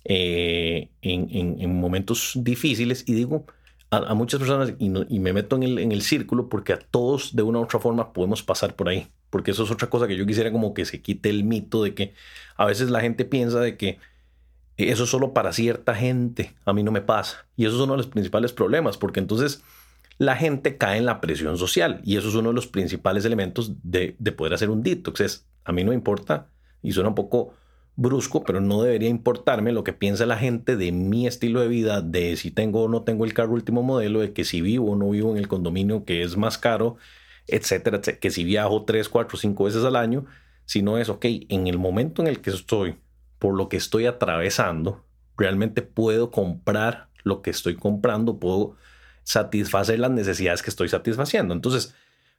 eh, 0.05 0.91
en, 1.03 1.75
momentos 1.75 2.35
difíciles, 2.37 3.03
y 3.05 3.15
digo 3.15 3.47
a, 3.91 4.15
muchas 4.15 4.39
personas, 4.39 4.75
y, 4.79 4.89
me 5.19 5.33
meto 5.33 5.57
en 5.57 5.65
el, 5.65 5.79
en 5.81 5.91
el 5.91 6.03
círculo 6.03 6.49
porque 6.49 6.73
a 6.73 6.79
todos 6.79 7.35
de 7.35 7.43
una 7.43 7.59
u 7.59 7.65
otra 7.65 7.81
forma 7.81 8.13
podemos 8.13 8.45
pasar 8.45 8.77
por 8.77 8.89
ahí, 8.89 9.09
porque 9.29 9.51
eso 9.51 9.65
es 9.65 9.73
otra 9.73 9.91
cosa 9.91 10.07
que 10.07 10.17
yo 10.17 10.25
quisiera 10.25 10.53
como 10.53 10.73
que 10.73 10.85
se 10.85 11.03
quite 11.03 11.31
el 11.31 11.43
mito 11.43 11.83
de 11.83 11.95
que 11.95 12.15
a 12.57 12.65
veces 12.65 12.89
la 12.91 13.01
gente 13.01 13.25
piensa 13.25 13.59
de 13.59 13.77
que 13.77 13.99
eso 14.77 15.03
es 15.03 15.11
solo 15.11 15.35
para 15.35 15.53
cierta 15.53 15.97
gente, 15.97 16.55
a 16.65 16.73
mí 16.73 16.85
no 16.85 16.93
me 16.93 17.03
pasa. 17.03 17.49
Y 17.57 17.65
eso 17.65 17.75
es 17.75 17.83
uno 17.83 17.95
de 17.95 17.99
los 17.99 18.07
principales 18.07 18.53
problemas, 18.53 18.97
porque 18.97 19.19
entonces 19.19 19.65
la 20.21 20.37
gente 20.37 20.77
cae 20.77 20.99
en 20.99 21.07
la 21.07 21.19
presión 21.19 21.57
social 21.57 22.03
y 22.05 22.19
eso 22.19 22.29
es 22.29 22.35
uno 22.35 22.51
de 22.51 22.55
los 22.55 22.67
principales 22.67 23.25
elementos 23.25 23.73
de, 23.83 24.13
poder 24.37 24.53
hacer 24.53 24.69
un 24.69 24.83
detox. 24.83 25.23
Es, 25.23 25.47
a 25.65 25.73
mí 25.73 25.83
no 25.83 25.89
me 25.89 25.95
importa, 25.95 26.51
y 26.83 26.93
suena 26.93 27.09
un 27.09 27.15
poco 27.15 27.55
brusco, 27.97 28.45
pero 28.45 28.61
no 28.61 28.83
debería 28.83 29.09
importarme 29.09 29.73
lo 29.73 29.83
que 29.83 29.95
piensa 29.95 30.27
la 30.27 30.37
gente 30.37 30.77
de 30.77 30.93
mi 30.93 31.27
estilo 31.27 31.63
de 31.63 31.69
vida, 31.69 32.03
de 32.03 32.37
si 32.37 32.51
tengo 32.51 32.83
o 32.83 32.89
no 32.89 33.03
tengo 33.03 33.25
el 33.25 33.33
carro 33.33 33.55
último 33.55 33.83
modelo, 33.83 34.21
de 34.21 34.35
que 34.35 34.45
si 34.45 34.61
vivo 34.61 34.91
o 34.91 34.97
no 34.97 35.09
vivo 35.09 35.31
en 35.31 35.39
el 35.39 35.49
condominio 35.49 36.05
que 36.05 36.23
es 36.23 36.37
más 36.37 36.59
caro, 36.59 36.99
etcétera, 37.47 37.97
etcétera 37.97 38.21
que 38.21 38.31
si 38.31 38.45
viajo 38.45 38.85
tres, 38.85 39.09
cuatro, 39.09 39.39
cinco 39.39 39.65
veces 39.65 39.85
al 39.85 39.97
año, 39.97 40.27
si 40.67 40.83
no 40.83 40.99
es, 40.99 41.09
ok, 41.09 41.25
en 41.49 41.67
el 41.67 41.79
momento 41.79 42.21
en 42.21 42.29
el 42.29 42.43
que 42.43 42.51
estoy 42.51 42.97
por 43.39 43.57
lo 43.57 43.71
que 43.71 43.79
estoy 43.79 44.05
atravesando, 44.05 45.03
realmente 45.39 45.81
puedo 45.81 46.31
comprar 46.31 47.09
lo 47.25 47.41
que 47.41 47.49
estoy 47.49 47.77
comprando, 47.77 48.39
puedo 48.39 48.77
satisfacer 49.31 50.01
las 50.01 50.11
necesidades 50.11 50.61
que 50.61 50.71
estoy 50.71 50.89
satisfaciendo. 50.89 51.55
Entonces, 51.55 51.95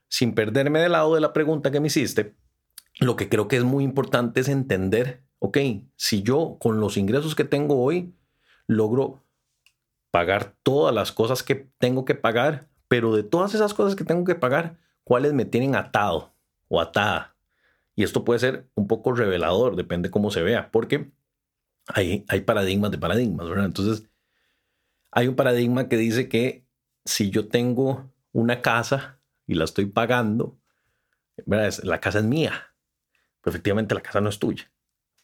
sin 0.08 0.34
perderme 0.34 0.78
de 0.80 0.90
lado 0.90 1.14
de 1.14 1.22
la 1.22 1.32
pregunta 1.32 1.70
que 1.70 1.80
me 1.80 1.86
hiciste, 1.86 2.34
lo 3.00 3.16
que 3.16 3.30
creo 3.30 3.48
que 3.48 3.56
es 3.56 3.64
muy 3.64 3.82
importante 3.82 4.40
es 4.40 4.48
entender, 4.48 5.22
ok, 5.38 5.56
si 5.96 6.22
yo 6.22 6.58
con 6.60 6.80
los 6.80 6.98
ingresos 6.98 7.34
que 7.34 7.44
tengo 7.44 7.82
hoy 7.82 8.14
logro 8.66 9.24
pagar 10.10 10.54
todas 10.62 10.94
las 10.94 11.12
cosas 11.12 11.42
que 11.42 11.66
tengo 11.78 12.04
que 12.04 12.14
pagar, 12.14 12.68
pero 12.88 13.16
de 13.16 13.22
todas 13.22 13.54
esas 13.54 13.72
cosas 13.72 13.96
que 13.96 14.04
tengo 14.04 14.24
que 14.24 14.34
pagar, 14.34 14.76
¿cuáles 15.02 15.32
me 15.32 15.46
tienen 15.46 15.74
atado 15.74 16.34
o 16.68 16.78
atada? 16.78 17.34
Y 17.94 18.02
esto 18.02 18.22
puede 18.22 18.40
ser 18.40 18.68
un 18.74 18.86
poco 18.86 19.12
revelador, 19.12 19.76
depende 19.76 20.10
cómo 20.10 20.30
se 20.30 20.42
vea, 20.42 20.70
porque 20.70 21.10
hay, 21.86 22.26
hay 22.28 22.42
paradigmas 22.42 22.90
de 22.90 22.98
paradigmas, 22.98 23.48
¿verdad? 23.48 23.64
Entonces, 23.64 24.10
hay 25.10 25.28
un 25.28 25.36
paradigma 25.36 25.88
que 25.88 25.96
dice 25.96 26.28
que 26.28 26.61
si 27.04 27.30
yo 27.30 27.48
tengo 27.48 28.12
una 28.32 28.62
casa 28.62 29.18
y 29.46 29.54
la 29.54 29.64
estoy 29.64 29.86
pagando, 29.86 30.58
la 31.46 32.00
casa 32.00 32.18
es 32.18 32.24
mía, 32.24 32.74
pero 33.40 33.52
efectivamente 33.52 33.94
la 33.94 34.02
casa 34.02 34.20
no 34.20 34.28
es 34.28 34.38
tuya, 34.38 34.70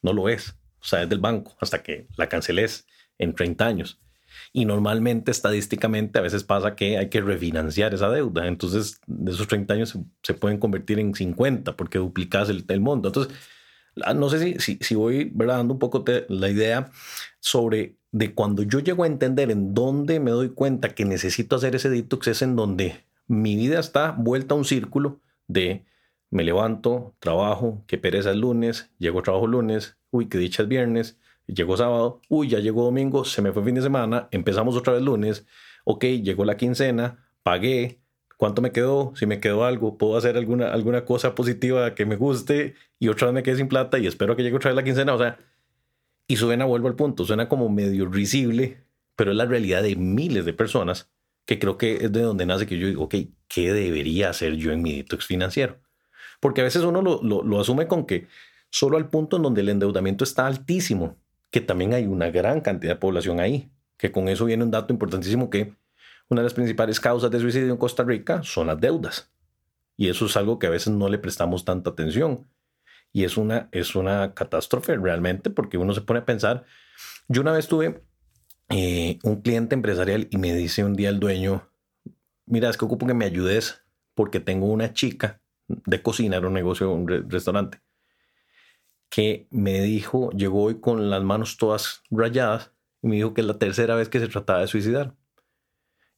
no 0.01 0.13
lo 0.13 0.29
es, 0.29 0.55
o 0.79 0.85
sea, 0.85 1.03
es 1.03 1.09
del 1.09 1.19
banco 1.19 1.55
hasta 1.59 1.83
que 1.83 2.07
la 2.17 2.29
canceles 2.29 2.87
en 3.17 3.35
30 3.35 3.65
años. 3.65 4.01
Y 4.53 4.65
normalmente, 4.65 5.31
estadísticamente, 5.31 6.19
a 6.19 6.21
veces 6.21 6.43
pasa 6.43 6.75
que 6.75 6.97
hay 6.97 7.09
que 7.09 7.19
refinanciar 7.19 7.93
esa 7.93 8.09
deuda. 8.09 8.47
Entonces, 8.47 9.01
de 9.07 9.31
esos 9.31 9.47
30 9.47 9.73
años 9.73 9.97
se, 10.21 10.33
pueden 10.35 10.59
convertir 10.59 10.99
en 10.99 11.15
50 11.15 11.75
porque 11.75 11.97
duplicas 11.97 12.47
el, 12.49 12.63
el 12.67 12.79
monto. 12.79 13.09
Entonces, 13.09 13.35
no 14.15 14.29
sé 14.29 14.39
si, 14.39 14.59
si, 14.59 14.77
si 14.81 14.95
voy 14.95 15.31
¿verdad? 15.33 15.57
dando 15.57 15.73
un 15.73 15.79
poco 15.79 16.05
la 16.29 16.49
idea 16.49 16.91
sobre 17.39 17.98
de 18.11 18.33
cuando 18.33 18.63
yo 18.63 18.79
llego 18.79 19.03
a 19.03 19.07
entender 19.07 19.51
en 19.51 19.73
dónde 19.73 20.19
me 20.19 20.31
doy 20.31 20.49
cuenta 20.49 20.95
que 20.95 21.05
necesito 21.05 21.55
hacer 21.55 21.75
ese 21.75 21.89
detox, 21.89 22.27
es 22.27 22.41
en 22.41 22.55
donde 22.55 23.05
mi 23.27 23.55
vida 23.55 23.79
está 23.79 24.11
vuelta 24.17 24.55
a 24.55 24.57
un 24.57 24.65
círculo 24.65 25.19
de 25.47 25.85
me 26.31 26.43
levanto, 26.43 27.15
trabajo, 27.19 27.83
que 27.87 27.97
pereza 27.97 28.31
el 28.31 28.41
lunes, 28.41 28.91
llego 28.99 29.23
trabajo 29.23 29.47
lunes, 29.47 29.97
uy, 30.11 30.27
que 30.27 30.37
dicha 30.37 30.63
es 30.63 30.69
viernes, 30.69 31.19
llegó 31.47 31.77
sábado, 31.77 32.21
uy, 32.29 32.49
ya 32.49 32.59
llegó 32.59 32.83
domingo, 32.83 33.25
se 33.25 33.41
me 33.41 33.51
fue 33.51 33.63
fin 33.63 33.75
de 33.75 33.81
semana, 33.81 34.27
empezamos 34.31 34.75
otra 34.75 34.93
vez 34.93 35.01
lunes, 35.01 35.45
ok, 35.85 36.03
llegó 36.05 36.45
la 36.45 36.57
quincena, 36.57 37.25
pagué, 37.43 37.99
¿cuánto 38.37 38.61
me 38.61 38.71
quedó? 38.71 39.13
Si 39.15 39.25
me 39.25 39.39
quedó 39.39 39.65
algo, 39.65 39.97
puedo 39.97 40.17
hacer 40.17 40.37
alguna, 40.37 40.71
alguna 40.71 41.05
cosa 41.05 41.35
positiva 41.35 41.95
que 41.95 42.05
me 42.05 42.15
guste 42.15 42.75
y 42.99 43.09
otra 43.09 43.27
vez 43.27 43.33
me 43.33 43.43
quedé 43.43 43.57
sin 43.57 43.67
plata 43.67 43.97
y 43.97 44.07
espero 44.07 44.35
que 44.35 44.43
llegue 44.43 44.55
otra 44.57 44.69
vez 44.69 44.75
la 44.75 44.83
quincena, 44.83 45.13
o 45.13 45.17
sea, 45.17 45.39
y 46.29 46.37
suena, 46.37 46.65
vuelvo 46.65 46.87
al 46.87 46.95
punto, 46.95 47.25
suena 47.25 47.49
como 47.49 47.69
medio 47.69 48.05
risible, 48.05 48.85
pero 49.15 49.31
es 49.31 49.37
la 49.37 49.47
realidad 49.47 49.81
de 49.81 49.95
miles 49.95 50.45
de 50.45 50.53
personas 50.53 51.09
que 51.45 51.57
creo 51.57 51.75
que 51.75 52.05
es 52.05 52.11
de 52.11 52.21
donde 52.21 52.45
nace 52.45 52.67
que 52.67 52.77
yo 52.77 52.85
digo, 52.85 53.05
ok, 53.05 53.15
¿qué 53.47 53.73
debería 53.73 54.29
hacer 54.29 54.53
yo 54.53 54.71
en 54.71 54.83
mi 54.83 54.95
detox 54.95 55.25
financiero? 55.25 55.79
Porque 56.39 56.61
a 56.61 56.65
veces 56.65 56.83
uno 56.83 57.01
lo, 57.01 57.23
lo 57.23 57.59
asume 57.59 57.87
con 57.87 58.05
que 58.05 58.27
solo 58.69 58.97
al 58.97 59.09
punto 59.09 59.37
en 59.37 59.41
donde 59.43 59.61
el 59.61 59.69
endeudamiento 59.69 60.23
está 60.23 60.45
altísimo, 60.45 61.17
que 61.49 61.61
también 61.61 61.95
hay 61.95 62.05
una 62.05 62.29
gran 62.29 62.61
cantidad 62.61 62.93
de 62.93 62.99
población 62.99 63.39
ahí, 63.39 63.71
que 63.97 64.11
con 64.11 64.29
eso 64.29 64.45
viene 64.45 64.63
un 64.63 64.69
dato 64.69 64.93
importantísimo 64.93 65.49
que 65.49 65.73
una 66.29 66.41
de 66.41 66.45
las 66.45 66.53
principales 66.53 66.99
causas 66.99 67.31
de 67.31 67.39
suicidio 67.39 67.71
en 67.71 67.77
Costa 67.77 68.03
Rica 68.03 68.43
son 68.43 68.67
las 68.67 68.79
deudas. 68.79 69.31
Y 69.97 70.09
eso 70.09 70.27
es 70.27 70.37
algo 70.37 70.59
que 70.59 70.67
a 70.67 70.69
veces 70.69 70.93
no 70.93 71.09
le 71.09 71.17
prestamos 71.17 71.65
tanta 71.65 71.89
atención. 71.89 72.45
Y 73.11 73.23
es 73.23 73.37
una, 73.37 73.69
es 73.71 73.95
una 73.95 74.33
catástrofe 74.33 74.95
realmente 74.97 75.49
porque 75.49 75.77
uno 75.77 75.93
se 75.93 76.01
pone 76.01 76.19
a 76.19 76.25
pensar. 76.25 76.65
Yo 77.27 77.41
una 77.41 77.51
vez 77.51 77.67
tuve 77.67 78.03
eh, 78.69 79.19
un 79.23 79.41
cliente 79.41 79.75
empresarial 79.75 80.27
y 80.29 80.37
me 80.37 80.53
dice 80.53 80.83
un 80.83 80.93
día 80.95 81.09
el 81.09 81.19
dueño, 81.19 81.71
mira, 82.45 82.69
es 82.69 82.77
que 82.77 82.85
ocupo 82.85 83.07
que 83.07 83.13
me 83.13 83.25
ayudes 83.25 83.83
porque 84.13 84.39
tengo 84.39 84.67
una 84.67 84.93
chica 84.93 85.41
de 85.67 86.01
cocina, 86.01 86.37
era 86.37 86.47
un 86.47 86.53
negocio, 86.53 86.91
un 86.91 87.07
restaurante 87.29 87.81
que 89.09 89.47
me 89.49 89.81
dijo, 89.81 90.29
llegó 90.31 90.63
hoy 90.63 90.79
con 90.79 91.09
las 91.09 91.23
manos 91.23 91.57
todas 91.57 92.03
rayadas 92.11 92.71
y 93.01 93.07
me 93.07 93.15
dijo 93.15 93.33
que 93.33 93.41
es 93.41 93.47
la 93.47 93.57
tercera 93.57 93.95
vez 93.95 94.09
que 94.09 94.19
se 94.19 94.27
trataba 94.27 94.61
de 94.61 94.67
suicidar. 94.67 95.15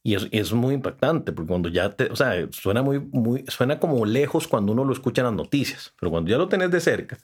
Y 0.02 0.14
es, 0.16 0.28
es 0.32 0.52
muy 0.52 0.74
impactante, 0.74 1.32
porque 1.32 1.48
cuando 1.48 1.68
ya 1.68 1.90
te, 1.90 2.06
o 2.06 2.16
sea, 2.16 2.48
suena 2.50 2.82
muy, 2.82 2.98
muy, 2.98 3.44
suena 3.46 3.78
como 3.78 4.04
lejos 4.04 4.48
cuando 4.48 4.72
uno 4.72 4.84
lo 4.84 4.92
escucha 4.92 5.22
en 5.22 5.26
las 5.26 5.34
noticias, 5.34 5.94
pero 5.98 6.10
cuando 6.10 6.30
ya 6.30 6.38
lo 6.38 6.48
tenés 6.48 6.70
de 6.70 6.80
cerca, 6.80 7.18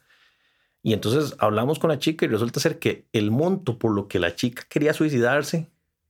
y 0.83 0.93
entonces 0.93 1.35
hablamos 1.39 1.79
con 1.79 1.91
la 1.91 1.99
chica 1.99 2.25
y 2.25 2.29
resulta 2.29 2.61
ser 2.61 2.79
que 2.79 3.07
el 3.13 3.31
monto 3.31 3.79
por 3.79 3.93
lo 3.93 4.09
que 4.09 4.19
la 4.19 4.35
chica 4.35 4.65
quería 4.69 4.95
suicidarse 4.95 5.69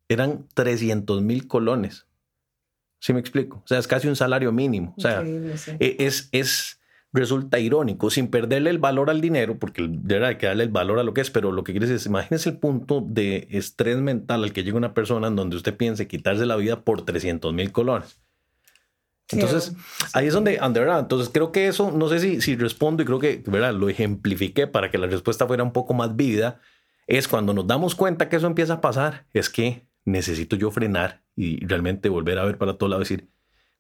eran 0.09 0.47
300 0.55 1.23
mil 1.23 1.49
colones. 1.49 2.07
¿Sí 3.01 3.13
me 3.13 3.21
explico? 3.21 3.63
O 3.65 3.67
sea, 3.67 3.79
es 3.79 3.87
casi 3.87 4.09
un 4.09 4.17
salario 4.17 4.53
mínimo. 4.53 4.95
O 4.97 5.01
sea, 5.01 5.23
e, 5.25 5.97
es, 5.99 6.29
es, 6.33 6.78
resulta 7.13 7.59
irónico, 7.59 8.11
sin 8.11 8.29
perderle 8.29 8.71
el 8.71 8.79
valor 8.79 9.11
al 9.11 9.21
dinero, 9.21 9.59
porque 9.59 9.87
debe 9.89 10.37
que 10.37 10.47
darle 10.47 10.65
el 10.65 10.71
valor 10.71 10.99
a 10.99 11.03
lo 11.03 11.15
que 11.15 11.23
es, 11.23 11.31
pero 11.31 11.53
lo 11.53 11.65
que 11.65 11.73
quieres 11.73 11.91
es, 11.91 12.07
imagínese 12.07 12.51
el 12.51 12.59
punto 12.59 13.01
de 13.01 13.49
estrés 13.51 13.99
mental 13.99 14.45
al 14.45 14.53
que 14.53 14.63
llega 14.63 14.77
una 14.77 14.95
persona 14.95 15.29
en 15.29 15.37
donde 15.37 15.57
usted 15.57 15.77
piense 15.77 16.07
quitarse 16.07 16.45
la 16.45 16.57
vida 16.57 16.83
por 16.83 17.03
300 17.03 17.53
mil 17.55 17.73
colones. 17.73 18.21
Entonces, 19.31 19.75
ahí 20.15 20.27
es 20.27 20.33
donde, 20.33 20.59
¿verdad? 20.59 21.01
Entonces, 21.01 21.29
creo 21.29 21.53
que 21.53 21.69
eso, 21.69 21.91
no 21.91 22.09
sé 22.09 22.19
si, 22.19 22.41
si 22.41 22.57
respondo 22.57 23.03
y 23.03 23.07
creo 23.07 23.19
que, 23.19 23.43
¿verdad? 23.47 23.75
Lo 23.75 23.89
ejemplifiqué 23.89 24.67
para 24.67 24.91
que 24.91 24.97
la 24.97 25.07
respuesta 25.07 25.47
fuera 25.47 25.63
un 25.63 25.73
poco 25.73 25.93
más 25.93 26.17
vívida. 26.17 26.61
Es 27.07 27.29
cuando 27.29 27.53
nos 27.53 27.67
damos 27.67 27.95
cuenta 27.95 28.29
que 28.29 28.37
eso 28.37 28.47
empieza 28.47 28.75
a 28.75 28.81
pasar, 28.81 29.27
es 29.35 29.51
que 29.51 29.87
necesito 30.05 30.57
yo 30.57 30.71
frenar 30.71 31.23
y 31.37 31.65
realmente 31.67 32.09
volver 32.09 32.39
a 32.39 32.45
ver 32.45 32.57
para 32.57 32.79
todo 32.79 32.89
lado 32.89 33.03
y 33.03 33.05
decir, 33.05 33.29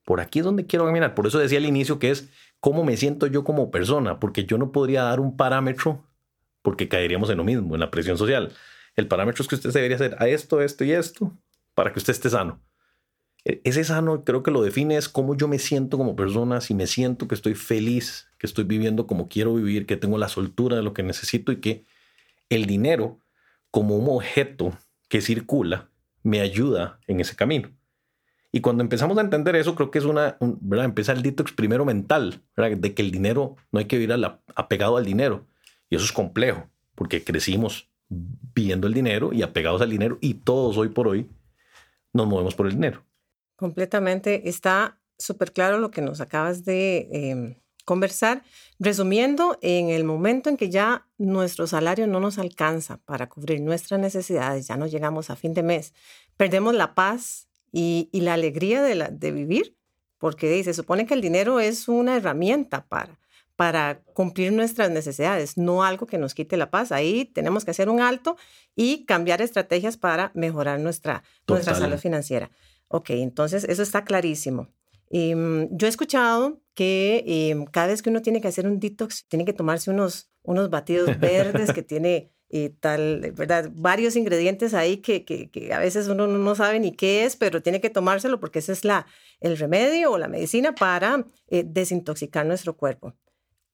por 0.04 0.20
aquí 0.20 0.38
es 0.38 0.44
donde 0.44 0.66
quiero 0.66 0.84
caminar. 0.84 1.14
Por 1.14 1.26
eso 1.26 1.38
decía 1.38 1.58
al 1.58 1.66
inicio 1.66 1.98
que 1.98 2.10
es 2.10 2.28
cómo 2.60 2.84
me 2.84 2.96
siento 2.96 3.26
yo 3.26 3.44
como 3.44 3.70
persona, 3.70 4.18
porque 4.20 4.44
yo 4.44 4.58
no 4.58 4.72
podría 4.72 5.02
dar 5.02 5.20
un 5.20 5.36
parámetro 5.36 6.04
porque 6.62 6.88
caeríamos 6.88 7.30
en 7.30 7.38
lo 7.38 7.44
mismo, 7.44 7.74
en 7.74 7.80
la 7.80 7.90
presión 7.90 8.18
social. 8.18 8.52
El 8.96 9.06
parámetro 9.06 9.42
es 9.42 9.48
que 9.48 9.54
usted 9.54 9.72
debería 9.72 9.96
hacer 9.96 10.16
a 10.18 10.28
esto, 10.28 10.60
esto 10.60 10.84
y 10.84 10.92
esto 10.92 11.32
para 11.74 11.92
que 11.92 11.98
usted 11.98 12.12
esté 12.12 12.30
sano. 12.30 12.60
E, 13.44 13.60
ese 13.64 13.84
sano 13.84 14.24
creo 14.24 14.42
que 14.42 14.50
lo 14.50 14.62
define 14.62 14.96
es 14.96 15.08
cómo 15.08 15.36
yo 15.36 15.48
me 15.48 15.58
siento 15.58 15.96
como 15.96 16.16
persona, 16.16 16.60
si 16.60 16.74
me 16.74 16.86
siento 16.86 17.28
que 17.28 17.34
estoy 17.34 17.54
feliz, 17.54 18.28
que 18.38 18.46
estoy 18.46 18.64
viviendo 18.64 19.06
como 19.06 19.28
quiero 19.28 19.54
vivir, 19.54 19.86
que 19.86 19.96
tengo 19.96 20.18
la 20.18 20.28
soltura 20.28 20.76
de 20.76 20.82
lo 20.82 20.92
que 20.92 21.02
necesito 21.02 21.52
y 21.52 21.60
que 21.60 21.84
el 22.48 22.66
dinero 22.66 23.20
como 23.70 23.96
un 23.96 24.08
objeto 24.08 24.76
que 25.08 25.20
circula 25.20 25.90
me 26.22 26.40
ayuda 26.40 26.98
en 27.06 27.20
ese 27.20 27.36
camino. 27.36 27.70
Y 28.50 28.60
cuando 28.60 28.82
empezamos 28.82 29.18
a 29.18 29.20
entender 29.20 29.56
eso, 29.56 29.74
creo 29.74 29.90
que 29.90 29.98
es 29.98 30.04
una, 30.04 30.36
¿verdad? 30.40 30.86
Empieza 30.86 31.12
el 31.12 31.22
detox 31.22 31.52
primero 31.52 31.84
mental, 31.84 32.42
¿verdad? 32.56 32.78
De 32.78 32.94
que 32.94 33.02
el 33.02 33.10
dinero, 33.10 33.56
no 33.72 33.78
hay 33.78 33.84
que 33.84 33.98
vivir 33.98 34.14
apegado 34.54 34.96
al 34.96 35.04
dinero. 35.04 35.46
Y 35.90 35.96
eso 35.96 36.04
es 36.04 36.12
complejo, 36.12 36.68
porque 36.94 37.22
crecimos 37.24 37.90
viendo 38.08 38.86
el 38.86 38.94
dinero 38.94 39.32
y 39.32 39.42
apegados 39.42 39.82
al 39.82 39.90
dinero 39.90 40.18
y 40.20 40.34
todos 40.34 40.78
hoy 40.78 40.88
por 40.88 41.08
hoy 41.08 41.28
nos 42.12 42.26
movemos 42.26 42.54
por 42.54 42.66
el 42.66 42.72
dinero. 42.72 43.04
Completamente. 43.56 44.48
Está 44.48 44.98
súper 45.18 45.52
claro 45.52 45.78
lo 45.78 45.90
que 45.90 46.00
nos 46.00 46.20
acabas 46.20 46.64
de 46.64 47.08
em, 47.12 47.56
conversar. 47.84 48.42
Resumiendo, 48.78 49.58
en 49.62 49.90
el 49.90 50.04
momento 50.04 50.48
en 50.48 50.56
que 50.56 50.70
ya 50.70 51.06
nuestro 51.18 51.66
salario 51.66 52.06
no 52.06 52.20
nos 52.20 52.38
alcanza 52.38 52.98
para 52.98 53.28
cubrir 53.28 53.60
nuestras 53.60 54.00
necesidades, 54.00 54.68
ya 54.68 54.76
no 54.76 54.86
llegamos 54.86 55.30
a 55.30 55.36
fin 55.36 55.54
de 55.54 55.62
mes, 55.62 55.92
perdemos 56.36 56.74
la 56.74 56.94
paz 56.94 57.47
y, 57.72 58.08
la 58.12 58.34
alegría 58.34 58.82
de, 58.82 58.94
la, 58.94 59.08
de 59.08 59.30
vivir, 59.32 59.76
porque 60.18 60.62
se 60.64 60.74
supone 60.74 61.06
que 61.06 61.14
el 61.14 61.20
dinero 61.20 61.60
es 61.60 61.88
una 61.88 62.16
herramienta 62.16 62.86
para, 62.86 63.18
para 63.56 64.02
cumplir 64.14 64.52
nuestras 64.52 64.90
necesidades, 64.90 65.56
no 65.56 65.82
algo 65.82 66.06
que 66.06 66.18
nos 66.18 66.34
quite 66.34 66.56
la 66.56 66.70
paz. 66.70 66.92
Ahí 66.92 67.24
tenemos 67.24 67.64
que 67.64 67.72
hacer 67.72 67.88
un 67.88 68.00
alto 68.00 68.36
y 68.76 69.04
cambiar 69.04 69.42
estrategias 69.42 69.96
para 69.96 70.30
mejorar 70.34 70.78
nuestra, 70.80 71.22
nuestra 71.46 71.74
salud 71.74 71.98
financiera. 71.98 72.50
Ok, 72.88 73.10
entonces 73.10 73.64
eso 73.64 73.82
está 73.82 74.04
clarísimo. 74.04 74.68
Em, 75.10 75.68
yo 75.72 75.86
he 75.86 75.90
escuchado 75.90 76.60
que 76.74 77.24
em, 77.26 77.64
cada 77.64 77.88
vez 77.88 78.02
que 78.02 78.10
uno 78.10 78.22
tiene 78.22 78.40
que 78.40 78.48
hacer 78.48 78.66
un 78.66 78.78
detox, 78.78 79.26
tiene 79.26 79.44
que 79.44 79.52
tomarse 79.52 79.90
unos, 79.90 80.30
unos 80.42 80.70
batidos 80.70 81.08
verdes 81.20 81.72
que 81.72 81.82
tiene 81.82 82.30
y 82.48 82.70
tal, 82.70 83.32
¿verdad? 83.34 83.70
Varios 83.74 84.16
ingredientes 84.16 84.72
ahí 84.74 84.98
que, 84.98 85.24
que, 85.24 85.72
a 85.72 85.78
veces 85.78 86.08
uno 86.08 86.26
no 86.26 86.54
sabe 86.54 86.80
ni 86.80 86.92
qué 86.92 87.24
es, 87.24 87.36
pero 87.36 87.62
tiene 87.62 87.80
que 87.80 87.90
tomárselo 87.90 88.40
porque 88.40 88.60
ese 88.60 88.72
es 88.72 88.84
la, 88.84 89.06
el 89.40 89.58
remedio 89.58 90.12
o 90.12 90.18
la 90.18 90.28
medicina 90.28 90.74
para 90.74 91.26
eh, 91.48 91.64
desintoxicar 91.66 92.46
nuestro 92.46 92.76
cuerpo. 92.76 93.14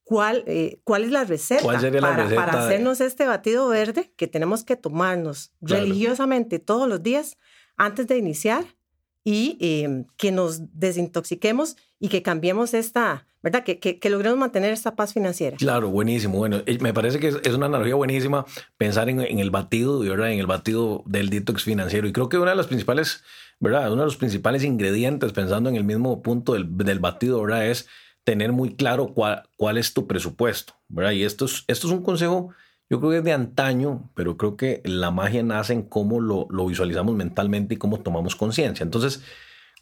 ¿Cuál, 0.02 0.44
eh, 0.46 0.80
¿Cuál 0.84 1.04
es 1.04 1.10
la 1.10 1.24
receta, 1.24 1.64
para, 1.64 2.28
para, 2.28 2.66
hacernos 2.66 3.00
este 3.00 3.26
batido 3.26 3.68
verde 3.68 4.12
que 4.16 4.26
tenemos 4.26 4.62
que 4.62 4.76
tomarnos 4.76 5.54
religiosamente 5.62 6.58
todos 6.58 6.86
los 6.86 7.02
días 7.02 7.38
antes 7.76 8.06
de 8.06 8.18
iniciar 8.18 8.64
y 9.24 9.56
em, 9.60 10.04
que 10.18 10.30
nos 10.30 10.78
desintoxiquemos 10.78 11.76
y 11.98 12.08
que 12.08 12.22
cambiemos 12.22 12.74
esta, 12.74 13.26
¿verdad? 13.44 13.62
Que, 13.62 13.78
que, 13.78 14.10
logremos 14.10 14.38
mantener 14.38 14.72
esta 14.72 14.96
paz 14.96 15.12
financiera. 15.12 15.56
Claro, 15.56 15.90
buenísimo. 15.90 16.38
Bueno, 16.38 16.62
eh, 16.66 16.78
me 16.80 16.92
parece 16.92 17.20
que 17.20 17.28
es, 17.28 17.54
una 17.54 17.66
analogía 17.66 17.94
buenísima 17.94 18.46
pensar 18.76 19.08
en, 19.08 19.20
en, 19.20 19.38
el 19.38 19.50
batido, 19.50 20.00
¿verdad? 20.00 20.32
En 20.32 20.40
el 20.40 20.46
batido 20.46 21.02
del 21.06 21.30
detox 21.30 21.62
financiero. 21.62 22.08
Y 22.08 22.12
creo 22.12 22.28
que 22.28 22.38
una 22.38 22.52
de 22.52 22.56
las 22.56 22.66
principales, 22.66 23.22
¿verdad? 23.60 23.92
Uno 23.92 24.00
de 24.00 24.06
los 24.06 24.16
principales 24.16 24.64
ingredientes, 24.64 25.32
pensando 25.32 25.68
en 25.68 25.76
el 25.76 25.84
mismo 25.84 26.22
punto 26.22 26.54
del, 26.54 26.74
del 26.76 26.98
batido, 26.98 27.42
¿verdad? 27.42 27.66
Es 27.66 27.86
tener 28.24 28.52
muy 28.52 28.74
claro 28.74 29.08
cuál, 29.08 29.42
cuál 29.56 29.76
es 29.76 29.92
tu 29.92 30.06
presupuesto, 30.06 30.74
¿verdad? 30.88 31.12
Y 31.12 31.22
esto 31.22 31.44
es, 31.44 31.64
esto 31.68 31.86
es 31.86 31.92
un 31.92 32.02
consejo 32.02 32.54
yo 32.90 33.00
creo 33.00 33.10
que 33.10 33.18
es 33.18 33.24
de 33.24 33.32
antaño, 33.32 34.10
pero 34.14 34.36
creo 34.36 34.56
que 34.56 34.82
la 34.84 35.10
magia 35.10 35.42
nace 35.42 35.72
en 35.72 35.82
cómo 35.82 36.20
lo, 36.20 36.46
visualizamos 36.66 37.14
mentalmente 37.16 37.74
y 37.74 37.76
cómo 37.78 38.00
tomamos 38.00 38.36
conciencia. 38.36 38.84
Entonces, 38.84 39.22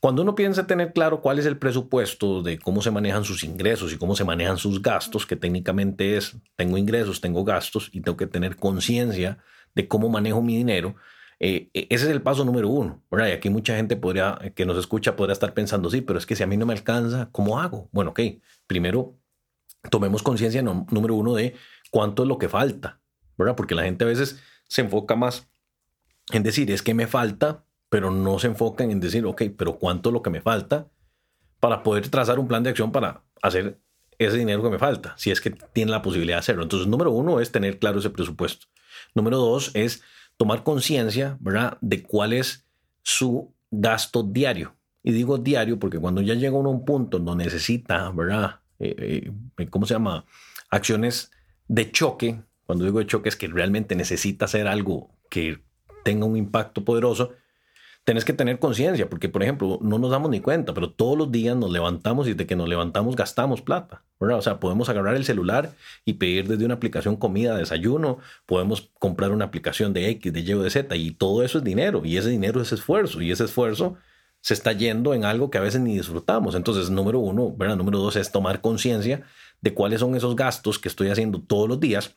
cuando 0.03 0.23
uno 0.23 0.35
piensa 0.35 0.67
tener 0.67 0.93
claro 0.93 1.21
cuál 1.21 1.39
es 1.39 1.47
el 1.47 1.59
presupuesto 1.59 2.43
de 2.43 2.59
cómo 2.59 2.83
se 2.83 2.91
manejan 2.91 3.23
sus 3.23 3.45
ingresos 3.45 3.93
y 3.93 3.99
cómo 3.99 4.17
se 4.17 4.25
manejan 4.25 4.59
sus 4.59 4.83
gastos, 4.83 5.27
que 5.27 5.37
técnicamente 5.37 6.17
es, 6.17 6.37
tengo 6.57 6.77
ingresos, 6.77 7.21
tengo 7.21 7.45
gastos 7.45 7.89
y 7.93 8.01
tengo 8.01 8.17
que 8.17 8.27
tener 8.27 8.57
conciencia 8.57 9.39
de 9.77 9.87
cómo 9.87 10.09
manejo 10.09 10.43
mi 10.43 10.57
dinero, 10.57 10.97
eh, 11.39 11.71
e, 11.73 11.87
ese 11.89 12.07
es 12.07 12.11
el 12.11 12.21
paso 12.21 12.45
número 12.45 12.69
uno. 12.69 13.01
Y 13.13 13.31
aquí 13.31 13.49
mucha 13.49 13.77
gente 13.77 13.95
podría, 13.95 14.41
que 14.57 14.67
nos 14.67 14.77
escucha 14.77 15.15
podría 15.15 15.35
estar 15.35 15.55
pensando, 15.55 15.89
sí, 15.89 16.01
pero 16.01 16.19
es 16.19 16.27
que 16.27 16.35
si 16.35 16.43
a 16.43 16.49
mí 16.49 16.57
no 16.57 16.67
me 16.67 16.73
alcanza, 16.73 17.29
¿cómo 17.31 17.61
hago? 17.61 17.89
Bueno, 17.93 18.11
ok, 18.11 18.21
primero 18.67 19.17
tomemos 19.89 20.25
conciencia 20.25 20.63
número 20.63 21.15
uno 21.15 21.33
de 21.35 21.55
cuánto 21.93 22.25
es 22.25 22.29
lo 22.29 22.39
que 22.39 22.49
falta, 22.49 23.01
¿verdad? 23.39 23.55
Porque 23.55 23.77
la 23.77 23.85
gente 23.85 24.03
a 24.03 24.09
veces 24.09 24.43
se 24.67 24.81
enfoca 24.81 25.15
más 25.15 25.49
en 26.33 26.43
decir, 26.43 26.73
es 26.73 26.83
que 26.83 26.93
me 26.93 27.07
falta, 27.07 27.65
pero 27.93 28.11
no 28.11 28.39
se 28.39 28.47
enfocan 28.47 28.91
en 28.91 29.01
decir, 29.01 29.27
ok, 29.27 29.43
pero 29.55 29.79
cuánto 29.79 30.09
es 30.09 30.15
lo 30.15 30.23
que 30.23 30.31
me 30.31 30.41
falta 30.41 30.89
para 31.61 31.83
poder 31.83 32.09
trazar 32.09 32.39
un 32.39 32.49
plan 32.49 32.63
de 32.63 32.71
acción 32.71 32.91
para 32.91 33.23
hacer 33.43 33.83
ese 34.17 34.39
dinero 34.39 34.63
que 34.63 34.71
me 34.71 34.79
falta, 34.79 35.13
si 35.19 35.31
es 35.31 35.43
que 35.43 35.51
tiene 35.51 35.91
la 35.91 36.01
posibilidad 36.01 36.37
de 36.37 36.41
hacerlo. 36.41 36.63
Entonces, 36.63 36.89
número 36.89 37.11
uno 37.11 37.39
es 37.39 37.53
tener 37.53 37.79
claro 37.79 37.99
ese 37.99 38.09
presupuesto. 38.09 38.65
Número 39.15 39.37
dos 39.37 39.73
es 39.75 40.03
tomar 40.39 40.63
conciencia, 40.63 41.37
¿verdad?, 41.41 41.77
de 41.83 42.03
cuál 42.03 42.33
es 42.33 42.67
su 43.03 43.55
gasto 43.71 44.23
diario. 44.23 44.75
Y 45.03 45.13
digo 45.13 45.37
diario 45.37 45.79
porque 45.79 45.99
cuando 45.99 46.23
ya 46.23 46.33
llega 46.33 46.57
uno 46.57 46.71
a 46.71 46.73
un 46.73 46.87
punto 46.87 47.19
donde 47.19 47.45
necesita, 47.45 48.11
¿verdad?, 48.13 48.61
eh, 48.79 49.31
eh, 49.59 49.69
¿cómo 49.69 49.85
se 49.85 49.93
llama? 49.93 50.25
Acciones 50.71 51.31
de 51.69 51.93
choque, 51.93 52.41
Cuando 52.65 52.87
digo 52.87 53.01
de 53.01 53.07
choque 53.07 53.29
es 53.29 53.37
que 53.37 53.49
realmente 53.49 53.95
necesita 53.97 54.47
hacer 54.47 54.67
algo 54.67 55.11
que 55.29 55.63
tenga 56.05 56.25
un 56.25 56.39
impacto 56.39 56.87
poderoso, 56.87 57.35
tenés 58.05 58.25
que 58.25 58.33
tener 58.33 58.59
conciencia, 58.59 59.09
porque 59.09 59.29
por 59.29 59.43
ejemplo, 59.43 59.79
no 59.83 59.99
nos 59.99 60.11
damos 60.11 60.31
ni 60.31 60.41
cuenta, 60.41 60.75
pero 60.75 60.91
todos 60.91 61.17
los 61.17 61.31
días 61.31 61.57
nos 61.57 61.71
levantamos 61.71 62.27
y 62.29 62.35
de 62.35 62.47
que 62.47 62.57
nos 62.57 62.69
levantamos 62.69 63.17
gastamos 63.17 63.63
plata. 63.63 64.03
¿verdad? 64.23 64.39
O 64.39 64.43
sea, 64.43 64.61
podemos 64.61 64.89
agarrar 64.89 65.17
el 65.17 65.25
celular 65.25 65.75
y 66.05 66.13
pedir 66.15 66.47
desde 66.47 66.65
una 66.65 66.75
aplicación 66.75 67.17
comida, 67.17 67.57
desayuno, 67.57 68.19
podemos 68.47 68.93
comprar 69.01 69.33
una 69.33 69.47
aplicación 69.47 69.93
de 69.93 70.09
X, 70.11 70.33
de 70.33 70.41
Y 70.41 70.53
o 70.55 70.63
de 70.63 70.71
Z, 70.71 70.95
y 70.95 71.11
todo 71.11 71.43
eso 71.43 71.59
es 71.59 71.65
dinero, 71.65 72.03
y 72.05 72.17
ese 72.17 72.31
dinero 72.31 72.63
es 72.63 72.71
esfuerzo, 72.71 73.21
y 73.21 73.33
ese 73.33 73.45
esfuerzo 73.45 73.97
se 74.41 74.55
está 74.55 74.73
yendo 74.73 75.13
en 75.13 75.25
algo 75.25 75.51
que 75.51 75.59
a 75.59 75.61
veces 75.61 75.81
ni 75.81 75.97
disfrutamos. 75.97 76.55
Entonces, 76.55 76.89
número 76.89 77.19
uno, 77.19 77.53
¿verdad? 77.57 77.77
Número 77.77 77.99
dos 77.99 78.15
es 78.15 78.31
tomar 78.31 78.61
conciencia 78.61 79.23
de 79.61 79.75
cuáles 79.75 79.99
son 79.99 80.15
esos 80.15 80.37
gastos 80.37 80.79
que 80.79 80.89
estoy 80.89 81.09
haciendo 81.09 81.41
todos 81.41 81.69
los 81.69 81.81
días 81.81 82.15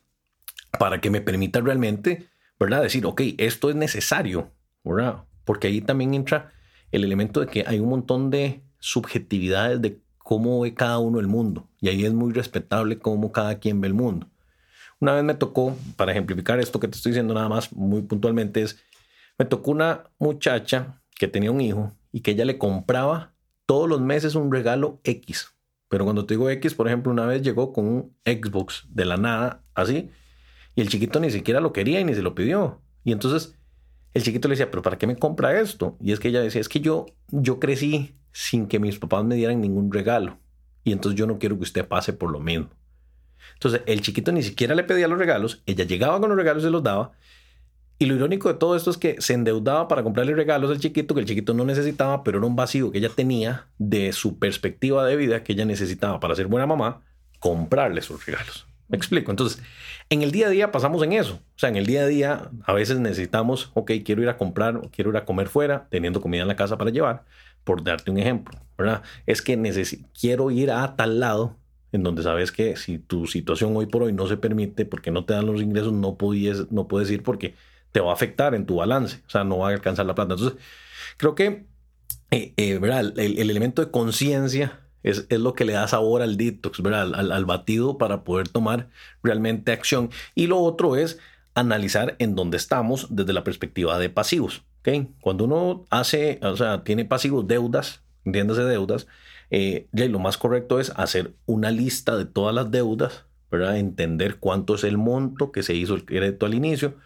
para 0.78 1.00
que 1.00 1.10
me 1.10 1.20
permita 1.20 1.60
realmente, 1.60 2.28
¿verdad? 2.58 2.82
Decir, 2.82 3.04
ok, 3.04 3.20
esto 3.38 3.68
es 3.68 3.74
necesario, 3.74 4.52
¿verdad? 4.84 5.24
Porque 5.46 5.68
ahí 5.68 5.80
también 5.80 6.12
entra 6.12 6.52
el 6.92 7.04
elemento 7.04 7.40
de 7.40 7.46
que 7.46 7.64
hay 7.66 7.78
un 7.78 7.88
montón 7.88 8.28
de 8.28 8.62
subjetividades 8.78 9.80
de 9.80 9.98
cómo 10.18 10.60
ve 10.60 10.74
cada 10.74 10.98
uno 10.98 11.20
el 11.20 11.28
mundo, 11.28 11.68
y 11.80 11.88
ahí 11.88 12.04
es 12.04 12.12
muy 12.12 12.34
respetable 12.34 12.98
cómo 12.98 13.32
cada 13.32 13.58
quien 13.58 13.80
ve 13.80 13.88
el 13.88 13.94
mundo. 13.94 14.28
Una 14.98 15.14
vez 15.14 15.24
me 15.24 15.34
tocó, 15.34 15.76
para 15.96 16.12
ejemplificar 16.12 16.58
esto 16.58 16.80
que 16.80 16.88
te 16.88 16.96
estoy 16.96 17.12
diciendo 17.12 17.32
nada 17.32 17.48
más 17.48 17.72
muy 17.72 18.02
puntualmente, 18.02 18.62
es, 18.62 18.82
me 19.38 19.44
tocó 19.44 19.70
una 19.70 20.10
muchacha 20.18 21.00
que 21.14 21.28
tenía 21.28 21.50
un 21.50 21.60
hijo 21.60 21.92
y 22.12 22.20
que 22.20 22.32
ella 22.32 22.44
le 22.44 22.58
compraba 22.58 23.32
todos 23.66 23.88
los 23.88 24.00
meses 24.00 24.34
un 24.34 24.50
regalo 24.50 25.00
X. 25.04 25.52
Pero 25.88 26.04
cuando 26.04 26.26
te 26.26 26.34
digo 26.34 26.50
X, 26.50 26.74
por 26.74 26.88
ejemplo, 26.88 27.12
una 27.12 27.26
vez 27.26 27.42
llegó 27.42 27.72
con 27.72 27.86
un 27.86 28.16
Xbox 28.24 28.86
de 28.88 29.04
la 29.04 29.16
nada, 29.16 29.62
así, 29.74 30.10
y 30.74 30.80
el 30.80 30.88
chiquito 30.88 31.20
ni 31.20 31.30
siquiera 31.30 31.60
lo 31.60 31.72
quería 31.72 32.00
y 32.00 32.04
ni 32.04 32.14
se 32.14 32.22
lo 32.22 32.34
pidió. 32.34 32.80
Y 33.04 33.12
entonces 33.12 33.56
el 34.16 34.22
chiquito 34.22 34.48
le 34.48 34.52
decía, 34.52 34.70
pero 34.70 34.80
¿para 34.82 34.96
qué 34.96 35.06
me 35.06 35.16
compra 35.16 35.60
esto? 35.60 35.98
Y 36.00 36.12
es 36.12 36.20
que 36.20 36.28
ella 36.28 36.40
decía, 36.40 36.62
es 36.62 36.70
que 36.70 36.80
yo, 36.80 37.04
yo 37.28 37.60
crecí 37.60 38.14
sin 38.32 38.66
que 38.66 38.78
mis 38.78 38.98
papás 38.98 39.22
me 39.26 39.34
dieran 39.34 39.60
ningún 39.60 39.92
regalo. 39.92 40.38
Y 40.84 40.92
entonces 40.92 41.18
yo 41.18 41.26
no 41.26 41.38
quiero 41.38 41.56
que 41.56 41.64
usted 41.64 41.86
pase 41.86 42.14
por 42.14 42.30
lo 42.30 42.40
mismo. 42.40 42.70
Entonces 43.52 43.82
el 43.84 44.00
chiquito 44.00 44.32
ni 44.32 44.42
siquiera 44.42 44.74
le 44.74 44.84
pedía 44.84 45.06
los 45.06 45.18
regalos, 45.18 45.62
ella 45.66 45.84
llegaba 45.84 46.18
con 46.18 46.30
los 46.30 46.38
regalos 46.38 46.62
y 46.62 46.66
se 46.66 46.70
los 46.70 46.82
daba. 46.82 47.12
Y 47.98 48.06
lo 48.06 48.14
irónico 48.14 48.48
de 48.48 48.58
todo 48.58 48.74
esto 48.74 48.90
es 48.90 48.96
que 48.96 49.20
se 49.20 49.34
endeudaba 49.34 49.86
para 49.86 50.02
comprarle 50.02 50.34
regalos 50.34 50.70
al 50.70 50.80
chiquito 50.80 51.14
que 51.14 51.20
el 51.20 51.26
chiquito 51.26 51.52
no 51.52 51.66
necesitaba, 51.66 52.24
pero 52.24 52.38
era 52.38 52.46
un 52.46 52.56
vacío 52.56 52.90
que 52.90 52.98
ella 52.98 53.10
tenía 53.10 53.66
de 53.76 54.14
su 54.14 54.38
perspectiva 54.38 55.04
de 55.04 55.16
vida 55.16 55.44
que 55.44 55.52
ella 55.52 55.66
necesitaba 55.66 56.20
para 56.20 56.34
ser 56.34 56.46
buena 56.46 56.66
mamá, 56.66 57.02
comprarle 57.38 58.00
sus 58.00 58.24
regalos. 58.24 58.65
Me 58.88 58.96
explico. 58.96 59.30
Entonces, 59.30 59.62
en 60.10 60.22
el 60.22 60.30
día 60.30 60.46
a 60.46 60.50
día 60.50 60.70
pasamos 60.70 61.02
en 61.02 61.12
eso. 61.12 61.34
O 61.34 61.58
sea, 61.58 61.68
en 61.68 61.76
el 61.76 61.86
día 61.86 62.02
a 62.02 62.06
día 62.06 62.50
a 62.64 62.72
veces 62.72 62.98
necesitamos, 62.98 63.70
ok, 63.74 63.92
quiero 64.04 64.22
ir 64.22 64.28
a 64.28 64.36
comprar 64.36 64.76
o 64.76 64.90
quiero 64.90 65.10
ir 65.10 65.16
a 65.16 65.24
comer 65.24 65.48
fuera, 65.48 65.88
teniendo 65.90 66.20
comida 66.20 66.42
en 66.42 66.48
la 66.48 66.56
casa 66.56 66.78
para 66.78 66.90
llevar, 66.90 67.24
por 67.64 67.82
darte 67.82 68.10
un 68.10 68.18
ejemplo, 68.18 68.58
¿verdad? 68.78 69.02
Es 69.26 69.42
que 69.42 69.56
quiero 70.18 70.50
ir 70.50 70.70
a 70.70 70.94
tal 70.96 71.20
lado 71.20 71.56
en 71.92 72.02
donde 72.02 72.22
sabes 72.22 72.52
que 72.52 72.76
si 72.76 72.98
tu 72.98 73.26
situación 73.26 73.76
hoy 73.76 73.86
por 73.86 74.02
hoy 74.02 74.12
no 74.12 74.26
se 74.26 74.36
permite 74.36 74.84
porque 74.84 75.10
no 75.10 75.24
te 75.24 75.34
dan 75.34 75.46
los 75.46 75.60
ingresos, 75.60 75.92
no, 75.92 76.16
puedes, 76.16 76.70
no 76.70 76.86
puedes 76.86 77.10
ir 77.10 77.22
porque 77.22 77.54
te 77.92 78.00
va 78.00 78.10
a 78.10 78.14
afectar 78.14 78.54
en 78.54 78.66
tu 78.66 78.76
balance, 78.76 79.22
o 79.26 79.30
sea, 79.30 79.44
no 79.44 79.58
va 79.58 79.70
a 79.70 79.72
alcanzar 79.72 80.06
la 80.06 80.14
plata. 80.14 80.34
Entonces, 80.34 80.58
creo 81.16 81.34
que 81.34 81.66
eh, 82.30 82.52
eh, 82.56 82.78
¿verdad? 82.78 83.18
el 83.18 83.50
elemento 83.50 83.84
de 83.84 83.90
conciencia 83.90 84.85
es, 85.06 85.26
lo 85.30 85.54
que 85.54 85.64
le 85.64 85.74
da 85.74 85.86
sabor 85.86 86.20
al 86.20 86.36
detox, 86.36 86.82
¿verdad? 86.82 87.14
Al, 87.14 87.44
batido 87.44 87.96
para 87.96 88.24
poder 88.24 88.48
tomar 88.48 88.88
realmente 89.22 89.72
acción. 89.72 90.10
Y 90.34 90.48
lo 90.48 90.58
otro 90.58 90.96
es 90.96 91.18
analizar 91.54 92.16
en 92.18 92.34
dónde 92.34 92.56
estamos 92.56 93.06
desde 93.10 93.32
la 93.32 93.44
perspectiva 93.44 93.98
de 93.98 94.10
pasivos. 94.10 94.64
¿okay? 94.80 95.08
Cuando 95.20 95.44
uno 95.44 95.84
hace, 95.90 96.40
o 96.42 96.56
sea, 96.56 96.82
tiene 96.82 97.04
pasivos, 97.04 97.46
deudas, 97.46 98.02
entiéndase 98.24 98.64
deudas, 98.64 99.06
eh, 99.50 99.86
lo 99.92 100.18
más 100.18 100.36
correcto 100.38 100.80
es 100.80 100.92
hacer 100.96 101.34
una 101.46 101.70
lista 101.70 102.16
de 102.16 102.24
todas 102.24 102.54
las 102.54 102.72
deudas, 102.72 103.26
¿verdad? 103.48 103.78
Entender 103.78 104.38
cuánto 104.38 104.74
es 104.74 104.82
el 104.82 104.98
monto 104.98 105.52
que 105.52 105.62
se 105.62 105.74
hizo 105.74 105.94
el 105.94 106.04
crédito 106.04 106.46
al 106.46 106.54
inicio, 106.54 106.96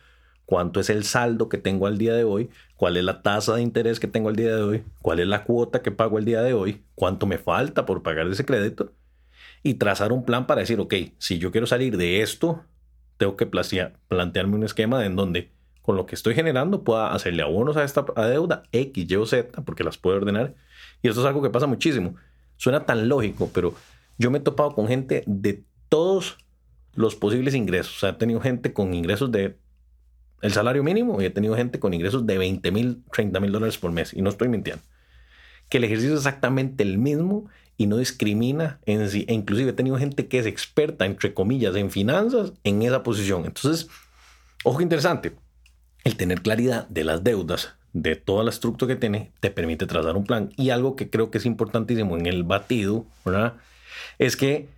cuánto 0.50 0.80
es 0.80 0.90
el 0.90 1.04
saldo 1.04 1.48
que 1.48 1.58
tengo 1.58 1.86
al 1.86 1.96
día 1.96 2.12
de 2.12 2.24
hoy, 2.24 2.50
cuál 2.74 2.96
es 2.96 3.04
la 3.04 3.22
tasa 3.22 3.54
de 3.54 3.62
interés 3.62 4.00
que 4.00 4.08
tengo 4.08 4.30
al 4.30 4.34
día 4.34 4.56
de 4.56 4.60
hoy, 4.60 4.84
cuál 5.00 5.20
es 5.20 5.28
la 5.28 5.44
cuota 5.44 5.80
que 5.80 5.92
pago 5.92 6.18
al 6.18 6.24
día 6.24 6.42
de 6.42 6.54
hoy, 6.54 6.82
cuánto 6.96 7.24
me 7.24 7.38
falta 7.38 7.86
por 7.86 8.02
pagar 8.02 8.26
ese 8.26 8.44
crédito 8.44 8.90
y 9.62 9.74
trazar 9.74 10.10
un 10.10 10.24
plan 10.24 10.48
para 10.48 10.62
decir, 10.62 10.80
ok, 10.80 10.92
si 11.18 11.38
yo 11.38 11.52
quiero 11.52 11.68
salir 11.68 11.96
de 11.96 12.20
esto, 12.20 12.64
tengo 13.16 13.36
que 13.36 13.46
plantearme 13.46 14.56
un 14.56 14.64
esquema 14.64 15.06
en 15.06 15.14
donde 15.14 15.52
con 15.82 15.94
lo 15.94 16.04
que 16.04 16.16
estoy 16.16 16.34
generando 16.34 16.82
pueda 16.82 17.12
hacerle 17.12 17.44
abonos 17.44 17.76
a 17.76 17.84
esta 17.84 18.04
deuda 18.16 18.64
X, 18.72 19.08
Y 19.08 19.14
o 19.14 19.26
Z, 19.26 19.62
porque 19.62 19.84
las 19.84 19.98
puedo 19.98 20.16
ordenar. 20.16 20.56
Y 21.00 21.06
esto 21.06 21.20
es 21.20 21.26
algo 21.28 21.42
que 21.42 21.50
pasa 21.50 21.68
muchísimo. 21.68 22.16
Suena 22.56 22.86
tan 22.86 23.08
lógico, 23.08 23.52
pero 23.54 23.72
yo 24.18 24.32
me 24.32 24.38
he 24.38 24.40
topado 24.40 24.74
con 24.74 24.88
gente 24.88 25.22
de 25.28 25.62
todos 25.88 26.38
los 26.96 27.14
posibles 27.14 27.54
ingresos. 27.54 27.98
O 27.98 28.00
sea, 28.00 28.08
he 28.10 28.14
tenido 28.14 28.40
gente 28.40 28.72
con 28.72 28.94
ingresos 28.94 29.30
de 29.30 29.56
el 30.42 30.52
salario 30.52 30.82
mínimo 30.82 31.20
y 31.20 31.26
he 31.26 31.30
tenido 31.30 31.56
gente 31.56 31.78
con 31.78 31.94
ingresos 31.94 32.26
de 32.26 32.38
20 32.38 32.70
mil, 32.70 33.02
30 33.12 33.40
mil 33.40 33.52
dólares 33.52 33.78
por 33.78 33.92
mes 33.92 34.14
y 34.14 34.22
no 34.22 34.30
estoy 34.30 34.48
mintiendo. 34.48 34.82
Que 35.68 35.78
el 35.78 35.84
ejercicio 35.84 36.14
es 36.14 36.20
exactamente 36.20 36.82
el 36.82 36.98
mismo 36.98 37.48
y 37.76 37.86
no 37.86 37.96
discrimina 37.96 38.80
en 38.86 39.08
sí. 39.08 39.24
E 39.28 39.34
inclusive 39.34 39.70
he 39.70 39.74
tenido 39.74 39.96
gente 39.96 40.26
que 40.26 40.38
es 40.38 40.46
experta, 40.46 41.06
entre 41.06 41.32
comillas, 41.32 41.76
en 41.76 41.90
finanzas 41.90 42.52
en 42.64 42.82
esa 42.82 43.02
posición. 43.02 43.44
Entonces, 43.46 43.88
ojo 44.64 44.80
interesante, 44.80 45.32
el 46.04 46.16
tener 46.16 46.42
claridad 46.42 46.88
de 46.88 47.04
las 47.04 47.24
deudas, 47.24 47.74
de 47.92 48.16
toda 48.16 48.44
la 48.44 48.50
estructura 48.50 48.94
que 48.94 49.00
tiene, 49.00 49.32
te 49.40 49.50
permite 49.50 49.86
trazar 49.86 50.16
un 50.16 50.24
plan. 50.24 50.52
Y 50.56 50.70
algo 50.70 50.96
que 50.96 51.10
creo 51.10 51.30
que 51.30 51.38
es 51.38 51.46
importantísimo 51.46 52.16
en 52.16 52.26
el 52.26 52.44
batido, 52.44 53.06
¿verdad? 53.24 53.54
Es 54.18 54.36
que 54.36 54.68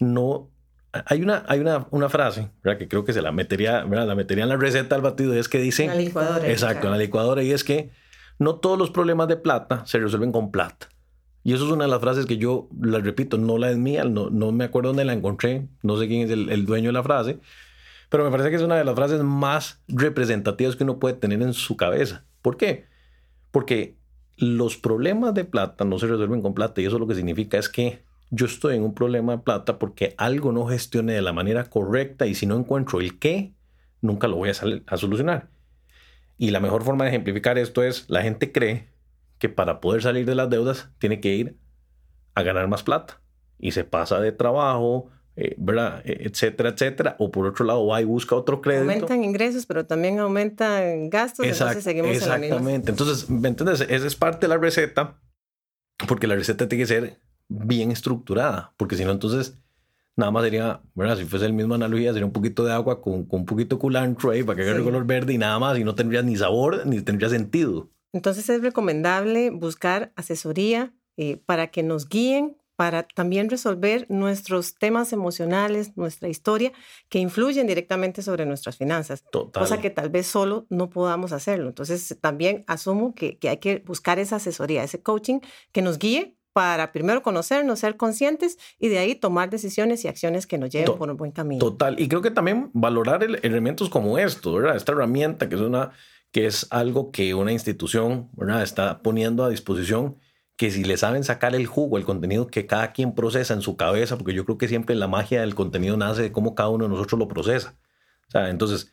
no 0.00 0.48
hay 0.92 1.22
una, 1.22 1.44
hay 1.48 1.60
una, 1.60 1.86
una 1.90 2.08
frase 2.08 2.50
¿verdad? 2.62 2.78
que 2.78 2.88
creo 2.88 3.04
que 3.04 3.12
se 3.12 3.22
la 3.22 3.32
metería, 3.32 3.84
¿verdad? 3.84 4.06
la 4.06 4.14
metería 4.14 4.44
en 4.44 4.50
la 4.50 4.56
receta 4.56 4.94
al 4.94 5.02
batido, 5.02 5.34
es 5.34 5.48
que 5.48 5.58
dice... 5.58 5.86
La 5.86 5.94
licuadora. 5.94 6.48
Exacto, 6.48 6.86
en 6.86 6.92
la 6.92 6.98
licuadora, 6.98 7.42
y 7.42 7.52
es 7.52 7.64
que 7.64 7.90
no 8.38 8.56
todos 8.56 8.78
los 8.78 8.90
problemas 8.90 9.28
de 9.28 9.36
plata 9.36 9.84
se 9.86 9.98
resuelven 9.98 10.32
con 10.32 10.50
plata. 10.50 10.88
Y 11.44 11.54
eso 11.54 11.66
es 11.66 11.72
una 11.72 11.84
de 11.84 11.90
las 11.90 12.00
frases 12.00 12.26
que 12.26 12.36
yo, 12.36 12.68
la 12.80 12.98
repito, 12.98 13.38
no 13.38 13.58
la 13.58 13.70
es 13.70 13.76
mía, 13.76 14.04
no, 14.04 14.30
no 14.30 14.52
me 14.52 14.64
acuerdo 14.64 14.90
dónde 14.90 15.04
la 15.04 15.12
encontré, 15.12 15.68
no 15.82 15.96
sé 15.96 16.08
quién 16.08 16.22
es 16.22 16.30
el, 16.30 16.50
el 16.50 16.66
dueño 16.66 16.88
de 16.88 16.92
la 16.92 17.02
frase, 17.02 17.38
pero 18.08 18.24
me 18.24 18.30
parece 18.30 18.50
que 18.50 18.56
es 18.56 18.62
una 18.62 18.76
de 18.76 18.84
las 18.84 18.94
frases 18.94 19.22
más 19.22 19.82
representativas 19.88 20.76
que 20.76 20.84
uno 20.84 20.98
puede 20.98 21.14
tener 21.14 21.42
en 21.42 21.52
su 21.52 21.76
cabeza. 21.76 22.24
¿Por 22.42 22.56
qué? 22.56 22.86
Porque 23.50 23.96
los 24.36 24.76
problemas 24.76 25.34
de 25.34 25.44
plata 25.44 25.84
no 25.84 25.98
se 25.98 26.06
resuelven 26.06 26.42
con 26.42 26.54
plata 26.54 26.80
y 26.80 26.86
eso 26.86 26.98
lo 26.98 27.06
que 27.06 27.14
significa 27.14 27.58
es 27.58 27.68
que 27.68 28.02
yo 28.30 28.46
estoy 28.46 28.76
en 28.76 28.82
un 28.82 28.94
problema 28.94 29.36
de 29.36 29.42
plata 29.42 29.78
porque 29.78 30.14
algo 30.18 30.52
no 30.52 30.66
gestione 30.66 31.12
de 31.12 31.22
la 31.22 31.32
manera 31.32 31.64
correcta 31.64 32.26
y 32.26 32.34
si 32.34 32.46
no 32.46 32.56
encuentro 32.56 33.00
el 33.00 33.18
qué, 33.18 33.54
nunca 34.00 34.28
lo 34.28 34.36
voy 34.36 34.50
a, 34.50 34.52
a 34.86 34.96
solucionar. 34.96 35.48
Y 36.36 36.50
la 36.50 36.60
mejor 36.60 36.84
forma 36.84 37.04
de 37.04 37.10
ejemplificar 37.10 37.58
esto 37.58 37.82
es, 37.82 38.08
la 38.08 38.22
gente 38.22 38.52
cree 38.52 38.88
que 39.38 39.48
para 39.48 39.80
poder 39.80 40.02
salir 40.02 40.26
de 40.26 40.34
las 40.34 40.50
deudas 40.50 40.90
tiene 40.98 41.20
que 41.20 41.34
ir 41.34 41.56
a 42.34 42.42
ganar 42.42 42.68
más 42.68 42.82
plata 42.82 43.20
y 43.58 43.72
se 43.72 43.84
pasa 43.84 44.20
de 44.20 44.30
trabajo, 44.30 45.10
eh, 45.36 45.54
¿verdad? 45.58 46.02
E, 46.04 46.26
etcétera, 46.26 46.70
etcétera. 46.70 47.16
O 47.18 47.30
por 47.30 47.46
otro 47.46 47.64
lado 47.64 47.86
va 47.86 48.00
y 48.00 48.04
busca 48.04 48.36
otro 48.36 48.60
crédito. 48.60 48.90
Aumentan 48.90 49.24
ingresos, 49.24 49.66
pero 49.66 49.86
también 49.86 50.18
aumentan 50.18 51.10
gastos, 51.10 51.46
entonces 51.46 51.82
seguimos 51.82 52.10
Exactamente. 52.10 52.90
entonces, 52.90 53.28
¿me 53.28 53.48
entiendes? 53.48 53.80
Esa 53.80 54.06
es 54.06 54.16
parte 54.16 54.46
de 54.46 54.48
la 54.48 54.58
receta, 54.58 55.18
porque 56.06 56.26
la 56.26 56.36
receta 56.36 56.68
tiene 56.68 56.82
que 56.82 56.86
ser 56.86 57.18
bien 57.48 57.90
estructurada, 57.90 58.72
porque 58.76 58.96
si 58.96 59.04
no, 59.04 59.10
entonces 59.10 59.58
nada 60.16 60.30
más 60.30 60.44
sería, 60.44 60.82
bueno, 60.94 61.16
si 61.16 61.24
fuese 61.24 61.46
el 61.46 61.52
mismo 61.52 61.74
analogía, 61.74 62.12
sería 62.12 62.26
un 62.26 62.32
poquito 62.32 62.64
de 62.64 62.72
agua 62.72 63.00
con, 63.00 63.24
con 63.24 63.40
un 63.40 63.46
poquito 63.46 63.76
de 63.76 63.80
culantro 63.80 64.30
ahí 64.30 64.42
para 64.42 64.56
que 64.56 64.62
agarre 64.62 64.82
color 64.82 65.06
verde 65.06 65.32
y 65.32 65.38
nada 65.38 65.58
más, 65.58 65.78
y 65.78 65.84
no 65.84 65.94
tendría 65.94 66.22
ni 66.22 66.36
sabor 66.36 66.86
ni 66.86 67.00
tendría 67.00 67.28
sentido. 67.28 67.88
Entonces 68.12 68.48
es 68.48 68.62
recomendable 68.62 69.50
buscar 69.50 70.12
asesoría 70.16 70.92
eh, 71.16 71.36
para 71.46 71.68
que 71.68 71.82
nos 71.82 72.08
guíen, 72.08 72.56
para 72.74 73.02
también 73.02 73.50
resolver 73.50 74.06
nuestros 74.08 74.76
temas 74.76 75.12
emocionales, 75.12 75.96
nuestra 75.96 76.28
historia, 76.28 76.72
que 77.08 77.18
influyen 77.18 77.66
directamente 77.66 78.22
sobre 78.22 78.46
nuestras 78.46 78.76
finanzas. 78.76 79.24
Total. 79.30 79.62
Cosa 79.62 79.80
que 79.80 79.90
tal 79.90 80.10
vez 80.10 80.26
solo 80.26 80.66
no 80.70 80.88
podamos 80.88 81.32
hacerlo. 81.32 81.68
Entonces 81.68 82.16
también 82.20 82.64
asumo 82.66 83.14
que, 83.14 83.36
que 83.38 83.48
hay 83.48 83.56
que 83.58 83.82
buscar 83.84 84.18
esa 84.18 84.36
asesoría, 84.36 84.84
ese 84.84 85.02
coaching 85.02 85.40
que 85.72 85.82
nos 85.82 85.98
guíe 85.98 86.37
para 86.58 86.90
primero 86.90 87.22
conocernos, 87.22 87.78
ser 87.78 87.96
conscientes 87.96 88.58
y 88.80 88.88
de 88.88 88.98
ahí 88.98 89.14
tomar 89.14 89.48
decisiones 89.48 90.04
y 90.04 90.08
acciones 90.08 90.44
que 90.44 90.58
nos 90.58 90.70
lleven 90.70 90.98
por 90.98 91.08
un 91.08 91.16
buen 91.16 91.30
camino. 91.30 91.60
Total. 91.60 91.94
Y 92.00 92.08
creo 92.08 92.20
que 92.20 92.32
también 92.32 92.70
valorar 92.72 93.22
elementos 93.22 93.88
como 93.88 94.18
esto, 94.18 94.54
¿verdad? 94.54 94.74
Esta 94.74 94.90
herramienta 94.90 95.48
que 95.48 95.54
es 95.54 95.60
una 95.60 95.92
que 96.32 96.46
es 96.46 96.66
algo 96.70 97.12
que 97.12 97.32
una 97.34 97.52
institución 97.52 98.28
¿verdad? 98.32 98.64
está 98.64 99.04
poniendo 99.04 99.44
a 99.44 99.50
disposición, 99.50 100.16
que 100.56 100.72
si 100.72 100.82
le 100.82 100.96
saben 100.96 101.22
sacar 101.22 101.54
el 101.54 101.68
jugo, 101.68 101.96
el 101.96 102.04
contenido 102.04 102.48
que 102.48 102.66
cada 102.66 102.90
quien 102.90 103.14
procesa 103.14 103.54
en 103.54 103.62
su 103.62 103.76
cabeza, 103.76 104.18
porque 104.18 104.34
yo 104.34 104.44
creo 104.44 104.58
que 104.58 104.66
siempre 104.66 104.96
la 104.96 105.06
magia 105.06 105.42
del 105.42 105.54
contenido 105.54 105.96
nace 105.96 106.22
de 106.22 106.32
cómo 106.32 106.56
cada 106.56 106.70
uno 106.70 106.86
de 106.86 106.90
nosotros 106.90 107.20
lo 107.20 107.28
procesa. 107.28 107.76
O 108.26 108.32
sea, 108.32 108.50
entonces, 108.50 108.90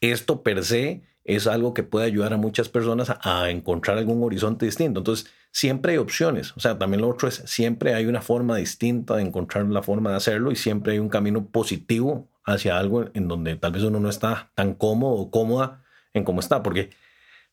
esto 0.00 0.44
per 0.44 0.64
se 0.64 1.02
es 1.36 1.46
algo 1.46 1.74
que 1.74 1.82
puede 1.82 2.06
ayudar 2.06 2.32
a 2.32 2.36
muchas 2.36 2.68
personas 2.68 3.14
a, 3.22 3.50
encontrar 3.50 3.98
algún 3.98 4.22
horizonte 4.22 4.66
distinto. 4.66 5.00
Entonces, 5.00 5.30
siempre 5.50 5.92
hay 5.92 5.98
opciones. 5.98 6.56
O 6.56 6.60
sea, 6.60 6.78
también 6.78 7.00
lo 7.00 7.08
otro 7.08 7.28
es, 7.28 7.42
siempre 7.46 7.94
hay 7.94 8.06
una 8.06 8.22
forma 8.22 8.56
distinta 8.56 9.16
de 9.16 9.22
encontrar 9.22 9.66
la 9.66 9.82
forma 9.82 10.10
de 10.10 10.16
hacerlo 10.16 10.50
y 10.50 10.56
siempre 10.56 10.94
hay 10.94 10.98
un 10.98 11.08
camino 11.08 11.46
positivo 11.46 12.28
hacia 12.44 12.78
algo 12.78 13.06
en 13.14 13.28
donde 13.28 13.56
tal 13.56 13.72
vez 13.72 13.82
uno 13.82 14.00
no 14.00 14.08
está 14.08 14.50
tan 14.54 14.74
cómodo 14.74 15.14
o 15.14 15.30
cómoda 15.30 15.84
en 16.14 16.24
cómo 16.24 16.40
está, 16.40 16.62
porque 16.62 16.90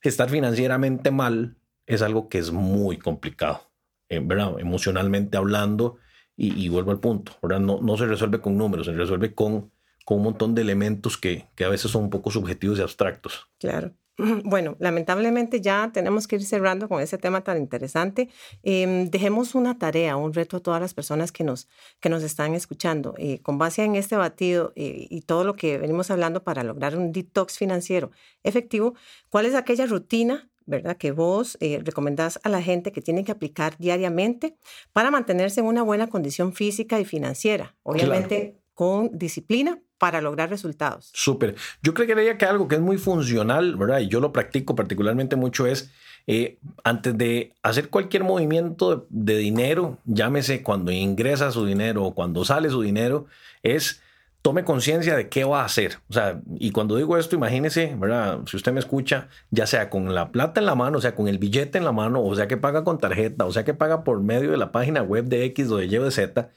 estar 0.01 0.29
financieramente 0.29 1.11
mal 1.11 1.57
es 1.85 2.01
algo 2.01 2.29
que 2.29 2.39
es 2.39 2.51
muy 2.51 2.97
complicado, 2.97 3.69
eh, 4.09 4.19
¿verdad? 4.23 4.59
Emocionalmente 4.59 5.37
hablando, 5.37 5.97
y, 6.39 6.69
vuelvo 6.69 6.91
al 6.91 6.99
punto, 6.99 7.31
¿verdad? 7.41 7.59
No, 7.59 7.81
no 7.81 7.97
se 7.97 8.05
resuelve 8.05 8.39
con 8.39 8.57
números, 8.57 8.85
se 8.85 8.93
resuelve 8.93 9.33
con 9.33 9.71
con 10.07 10.19
un 10.19 10.23
montón 10.23 10.55
de 10.55 10.61
elementos 10.61 11.17
que, 11.17 11.49
que 11.53 11.65
a 11.65 11.67
veces 11.67 11.91
son 11.91 12.03
un 12.03 12.09
poco 12.09 12.31
subjetivos 12.31 12.79
y 12.79 12.81
abstractos. 12.81 13.49
Claro. 13.59 13.91
Bueno, 14.45 14.75
lamentablemente 14.79 15.61
ya 15.61 15.91
tenemos 15.93 16.27
que 16.27 16.37
ir 16.37 16.45
cerrando 16.45 16.89
con 16.89 17.01
ese 17.01 17.19
tema 17.19 17.41
tan 17.41 17.57
interesante. 17.57 18.29
Em, 18.63 19.11
dejemos 19.11 19.53
una 19.53 19.77
tarea, 19.77 20.15
un 20.15 20.33
reto 20.33 20.57
a 20.57 20.59
todas 20.61 20.81
las 20.81 20.95
personas 20.95 21.31
que 21.31 21.43
nos, 21.43 21.67
que 21.99 22.09
nos 22.09 22.23
están 22.23 22.55
escuchando. 22.55 23.13
Eh, 23.17 23.41
con 23.43 23.59
base 23.59 23.83
en 23.83 23.95
este 23.95 24.15
batido 24.15 24.73
eh, 24.75 25.05
y 25.09 25.21
todo 25.21 25.43
lo 25.43 25.55
que 25.55 25.77
venimos 25.77 26.09
hablando 26.09 26.41
para 26.41 26.63
lograr 26.63 26.97
un 26.97 27.11
detox 27.11 27.57
financiero 27.57 28.09
efectivo, 28.41 28.95
¿cuál 29.29 29.45
es 29.45 29.55
aquella 29.55 29.85
rutina 29.85 30.49
¿verdad? 30.65 30.97
Que 30.97 31.11
vos 31.11 31.57
eh, 31.59 31.79
recomendás 31.83 32.39
a 32.43 32.49
la 32.49 32.61
gente 32.61 32.91
que 32.91 33.01
tiene 33.01 33.23
que 33.23 33.31
aplicar 33.31 33.77
diariamente 33.77 34.57
para 34.93 35.11
mantenerse 35.11 35.59
en 35.59 35.65
una 35.65 35.83
buena 35.83 36.07
condición 36.07 36.53
física 36.53 36.99
y 36.99 37.05
financiera. 37.05 37.75
Obviamente 37.83 38.57
con 38.73 39.09
disciplina 39.17 39.81
para 39.97 40.21
lograr 40.21 40.49
resultados. 40.49 41.09
Súper. 41.13 41.55
Yo 41.81 41.93
creería 41.93 42.37
que 42.37 42.45
algo 42.45 42.67
que 42.67 42.75
es 42.75 42.81
muy 42.81 42.97
funcional, 42.97 43.75
¿verdad? 43.75 43.99
Y 43.99 44.07
yo 44.07 44.19
lo 44.19 44.31
practico 44.31 44.75
particularmente 44.75 45.35
mucho 45.35 45.65
es, 45.65 45.91
eh, 46.27 46.59
antes 46.83 47.17
de 47.17 47.53
hacer 47.63 47.89
cualquier 47.89 48.23
movimiento 48.23 49.07
de, 49.09 49.37
dinero, 49.37 49.97
llámese 50.05 50.61
cuando 50.61 50.91
ingresa 50.91 51.51
su 51.51 51.65
dinero 51.65 52.03
o 52.03 52.13
cuando 52.13 52.43
sale 52.43 52.69
su 52.69 52.81
dinero, 52.81 53.27
es 53.63 54.01
tome 54.41 54.63
conciencia 54.63 55.15
de 55.15 55.29
qué 55.29 55.43
va 55.43 55.61
a 55.61 55.65
hacer. 55.65 55.99
O 56.09 56.13
sea, 56.13 56.41
y 56.59 56.71
cuando 56.71 56.95
digo 56.95 57.17
esto, 57.17 57.35
imagínese, 57.35 57.95
¿verdad? 57.97 58.39
Si 58.45 58.55
usted 58.57 58.71
me 58.71 58.79
escucha, 58.79 59.29
ya 59.51 59.67
sea 59.67 59.89
con 59.89 60.13
la 60.13 60.31
plata 60.31 60.59
en 60.59 60.65
la 60.65 60.75
mano, 60.75 60.99
o 60.99 61.01
sea, 61.01 61.15
con 61.15 61.27
el 61.27 61.37
billete 61.37 61.77
en 61.77 61.85
la 61.85 61.91
mano, 61.91 62.23
o 62.23 62.35
sea, 62.35 62.47
que 62.47 62.57
paga 62.57 62.83
con 62.83 62.97
tarjeta, 62.97 63.45
o 63.45 63.51
sea, 63.51 63.65
que 63.65 63.73
paga 63.73 64.03
por 64.03 64.21
medio 64.21 64.51
de 64.51 64.57
la 64.57 64.71
página 64.71 65.01
web 65.01 65.25
de 65.25 65.43
X 65.45 65.69
o 65.71 65.77
de 65.77 65.87
Y 65.87 65.97
o 65.97 66.03
de 66.03 66.11
Z, 66.11 66.49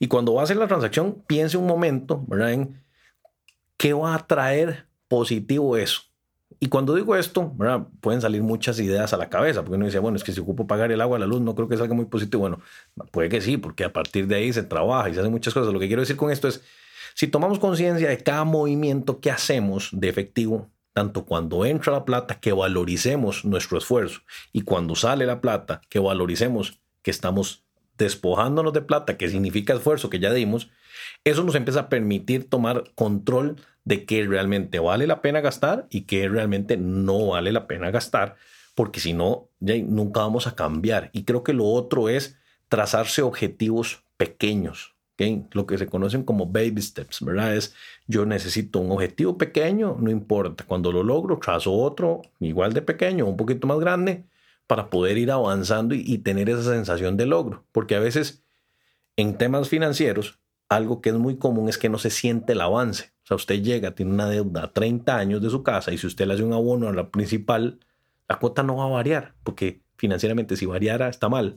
y 0.00 0.08
cuando 0.08 0.34
va 0.34 0.40
a 0.40 0.44
hacer 0.44 0.56
la 0.56 0.66
transacción, 0.66 1.22
piense 1.26 1.58
un 1.58 1.66
momento, 1.66 2.24
¿verdad? 2.26 2.52
En 2.52 2.82
qué 3.76 3.92
va 3.92 4.14
a 4.14 4.26
traer 4.26 4.86
positivo 5.06 5.76
eso. 5.76 6.00
Y 6.58 6.68
cuando 6.68 6.94
digo 6.94 7.14
esto, 7.16 7.54
pueden 8.00 8.20
salir 8.20 8.42
muchas 8.42 8.80
ideas 8.80 9.12
a 9.12 9.16
la 9.16 9.28
cabeza, 9.28 9.62
porque 9.62 9.76
uno 9.76 9.86
dice, 9.86 9.98
bueno, 9.98 10.16
es 10.16 10.24
que 10.24 10.32
si 10.32 10.40
ocupo 10.40 10.66
pagar 10.66 10.90
el 10.90 11.00
agua, 11.00 11.18
la 11.18 11.26
luz, 11.26 11.40
no 11.40 11.54
creo 11.54 11.68
que 11.68 11.76
salga 11.76 11.94
muy 11.94 12.06
positivo. 12.06 12.40
Bueno, 12.40 12.60
puede 13.12 13.28
que 13.28 13.40
sí, 13.40 13.56
porque 13.56 13.84
a 13.84 13.92
partir 13.92 14.26
de 14.26 14.36
ahí 14.36 14.52
se 14.52 14.62
trabaja 14.62 15.08
y 15.08 15.14
se 15.14 15.20
hacen 15.20 15.32
muchas 15.32 15.54
cosas. 15.54 15.72
Lo 15.72 15.78
que 15.78 15.86
quiero 15.86 16.02
decir 16.02 16.16
con 16.16 16.30
esto 16.30 16.48
es, 16.48 16.62
si 17.14 17.28
tomamos 17.28 17.58
conciencia 17.58 18.08
de 18.08 18.18
cada 18.18 18.44
movimiento 18.44 19.20
que 19.20 19.30
hacemos 19.30 19.90
de 19.92 20.08
efectivo, 20.08 20.70
tanto 20.92 21.24
cuando 21.24 21.64
entra 21.64 21.92
la 21.92 22.04
plata, 22.04 22.40
que 22.40 22.52
valoricemos 22.52 23.44
nuestro 23.44 23.78
esfuerzo, 23.78 24.20
y 24.52 24.62
cuando 24.62 24.94
sale 24.94 25.26
la 25.26 25.40
plata, 25.40 25.82
que 25.88 25.98
valoricemos 25.98 26.80
que 27.02 27.10
estamos 27.10 27.64
despojándonos 28.04 28.72
de 28.72 28.82
plata, 28.82 29.16
que 29.16 29.28
significa 29.28 29.74
esfuerzo 29.74 30.10
que 30.10 30.18
ya 30.18 30.32
dimos, 30.32 30.70
eso 31.24 31.44
nos 31.44 31.54
empieza 31.54 31.80
a 31.80 31.88
permitir 31.88 32.48
tomar 32.48 32.84
control 32.94 33.56
de 33.84 34.04
qué 34.04 34.26
realmente 34.26 34.78
vale 34.78 35.06
la 35.06 35.22
pena 35.22 35.40
gastar 35.40 35.86
y 35.90 36.02
qué 36.02 36.28
realmente 36.28 36.76
no 36.76 37.28
vale 37.28 37.52
la 37.52 37.66
pena 37.66 37.90
gastar, 37.90 38.36
porque 38.74 39.00
si 39.00 39.12
no, 39.12 39.48
nunca 39.60 40.20
vamos 40.20 40.46
a 40.46 40.54
cambiar. 40.54 41.10
Y 41.12 41.24
creo 41.24 41.42
que 41.42 41.52
lo 41.52 41.66
otro 41.66 42.08
es 42.08 42.38
trazarse 42.68 43.22
objetivos 43.22 44.04
pequeños, 44.16 44.94
lo 45.52 45.66
que 45.66 45.76
se 45.76 45.86
conocen 45.86 46.22
como 46.22 46.46
baby 46.46 46.80
steps, 46.80 47.22
¿verdad? 47.22 47.54
Es 47.54 47.74
yo 48.06 48.24
necesito 48.24 48.78
un 48.78 48.90
objetivo 48.90 49.36
pequeño, 49.36 49.96
no 50.00 50.10
importa, 50.10 50.64
cuando 50.64 50.92
lo 50.92 51.02
logro, 51.02 51.38
trazo 51.38 51.72
otro 51.72 52.22
igual 52.38 52.72
de 52.72 52.82
pequeño, 52.82 53.26
un 53.26 53.36
poquito 53.36 53.66
más 53.66 53.78
grande, 53.80 54.24
para 54.70 54.88
poder 54.88 55.18
ir 55.18 55.32
avanzando 55.32 55.96
y, 55.96 56.18
tener 56.18 56.48
esa 56.48 56.62
sensación 56.62 57.16
de 57.16 57.26
logro. 57.26 57.64
Porque 57.72 57.96
a 57.96 57.98
veces 57.98 58.44
en 59.16 59.36
temas 59.36 59.68
financieros, 59.68 60.38
algo 60.68 61.00
que 61.00 61.08
es 61.08 61.16
muy 61.16 61.38
común 61.38 61.68
es 61.68 61.76
que 61.76 61.88
no 61.88 61.98
se 61.98 62.08
siente 62.08 62.52
el 62.52 62.60
avance. 62.60 63.10
O 63.24 63.26
sea, 63.26 63.34
usted 63.34 63.60
llega, 63.64 63.96
tiene 63.96 64.12
una 64.12 64.28
deuda 64.28 64.62
a 64.62 64.72
30 64.72 65.16
años 65.16 65.42
de 65.42 65.50
su 65.50 65.64
casa 65.64 65.90
y 65.90 65.98
si 65.98 66.06
usted 66.06 66.24
le 66.24 66.34
hace 66.34 66.44
un 66.44 66.52
abono 66.52 66.86
a 66.86 66.92
la 66.92 67.10
principal, 67.10 67.80
la 68.28 68.38
cuota 68.38 68.62
no 68.62 68.76
va 68.76 68.84
a 68.84 68.90
variar, 68.90 69.34
porque 69.42 69.82
financieramente 69.96 70.54
si 70.54 70.66
variara 70.66 71.08
está 71.08 71.28
mal, 71.28 71.56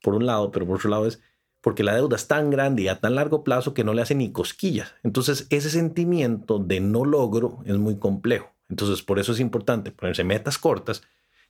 por 0.00 0.14
un 0.14 0.24
lado, 0.24 0.52
pero 0.52 0.64
por 0.64 0.76
otro 0.76 0.90
lado 0.90 1.08
es 1.08 1.20
porque 1.60 1.82
la 1.82 1.96
deuda 1.96 2.14
es 2.14 2.28
tan 2.28 2.50
grande 2.50 2.82
y 2.82 2.88
a 2.88 3.00
tan 3.00 3.16
largo 3.16 3.42
plazo 3.42 3.74
que 3.74 3.82
no 3.82 3.94
le 3.94 4.02
hace 4.02 4.14
ni 4.14 4.30
cosquillas. 4.30 4.94
Entonces, 5.02 5.48
ese 5.50 5.70
sentimiento 5.70 6.60
de 6.60 6.78
no 6.78 7.04
logro 7.04 7.64
es 7.66 7.78
muy 7.78 7.98
complejo. 7.98 8.54
Entonces, 8.68 9.02
por 9.02 9.18
eso 9.18 9.32
es 9.32 9.40
importante 9.40 9.90
ponerse 9.90 10.22
metas 10.22 10.56
cortas 10.56 11.02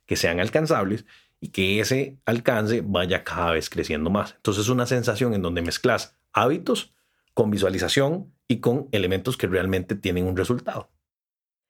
que 0.05 0.15
sean 0.15 0.39
alcanzables 0.39 1.05
y 1.39 1.49
que 1.49 1.79
ese 1.79 2.17
alcance 2.25 2.81
vaya 2.85 3.23
cada 3.23 3.51
vez 3.51 3.69
creciendo 3.69 4.09
más. 4.09 4.33
Entonces 4.37 4.63
es 4.63 4.69
una 4.69 4.85
sensación 4.85 5.33
en 5.33 5.41
donde 5.41 5.61
mezclas 5.61 6.15
hábitos 6.33 6.93
con 7.33 7.51
visualización 7.51 8.33
y 8.47 8.59
con 8.59 8.87
elementos 8.91 9.37
que 9.37 9.47
realmente 9.47 9.95
tienen 9.95 10.25
un 10.25 10.37
resultado. 10.37 10.89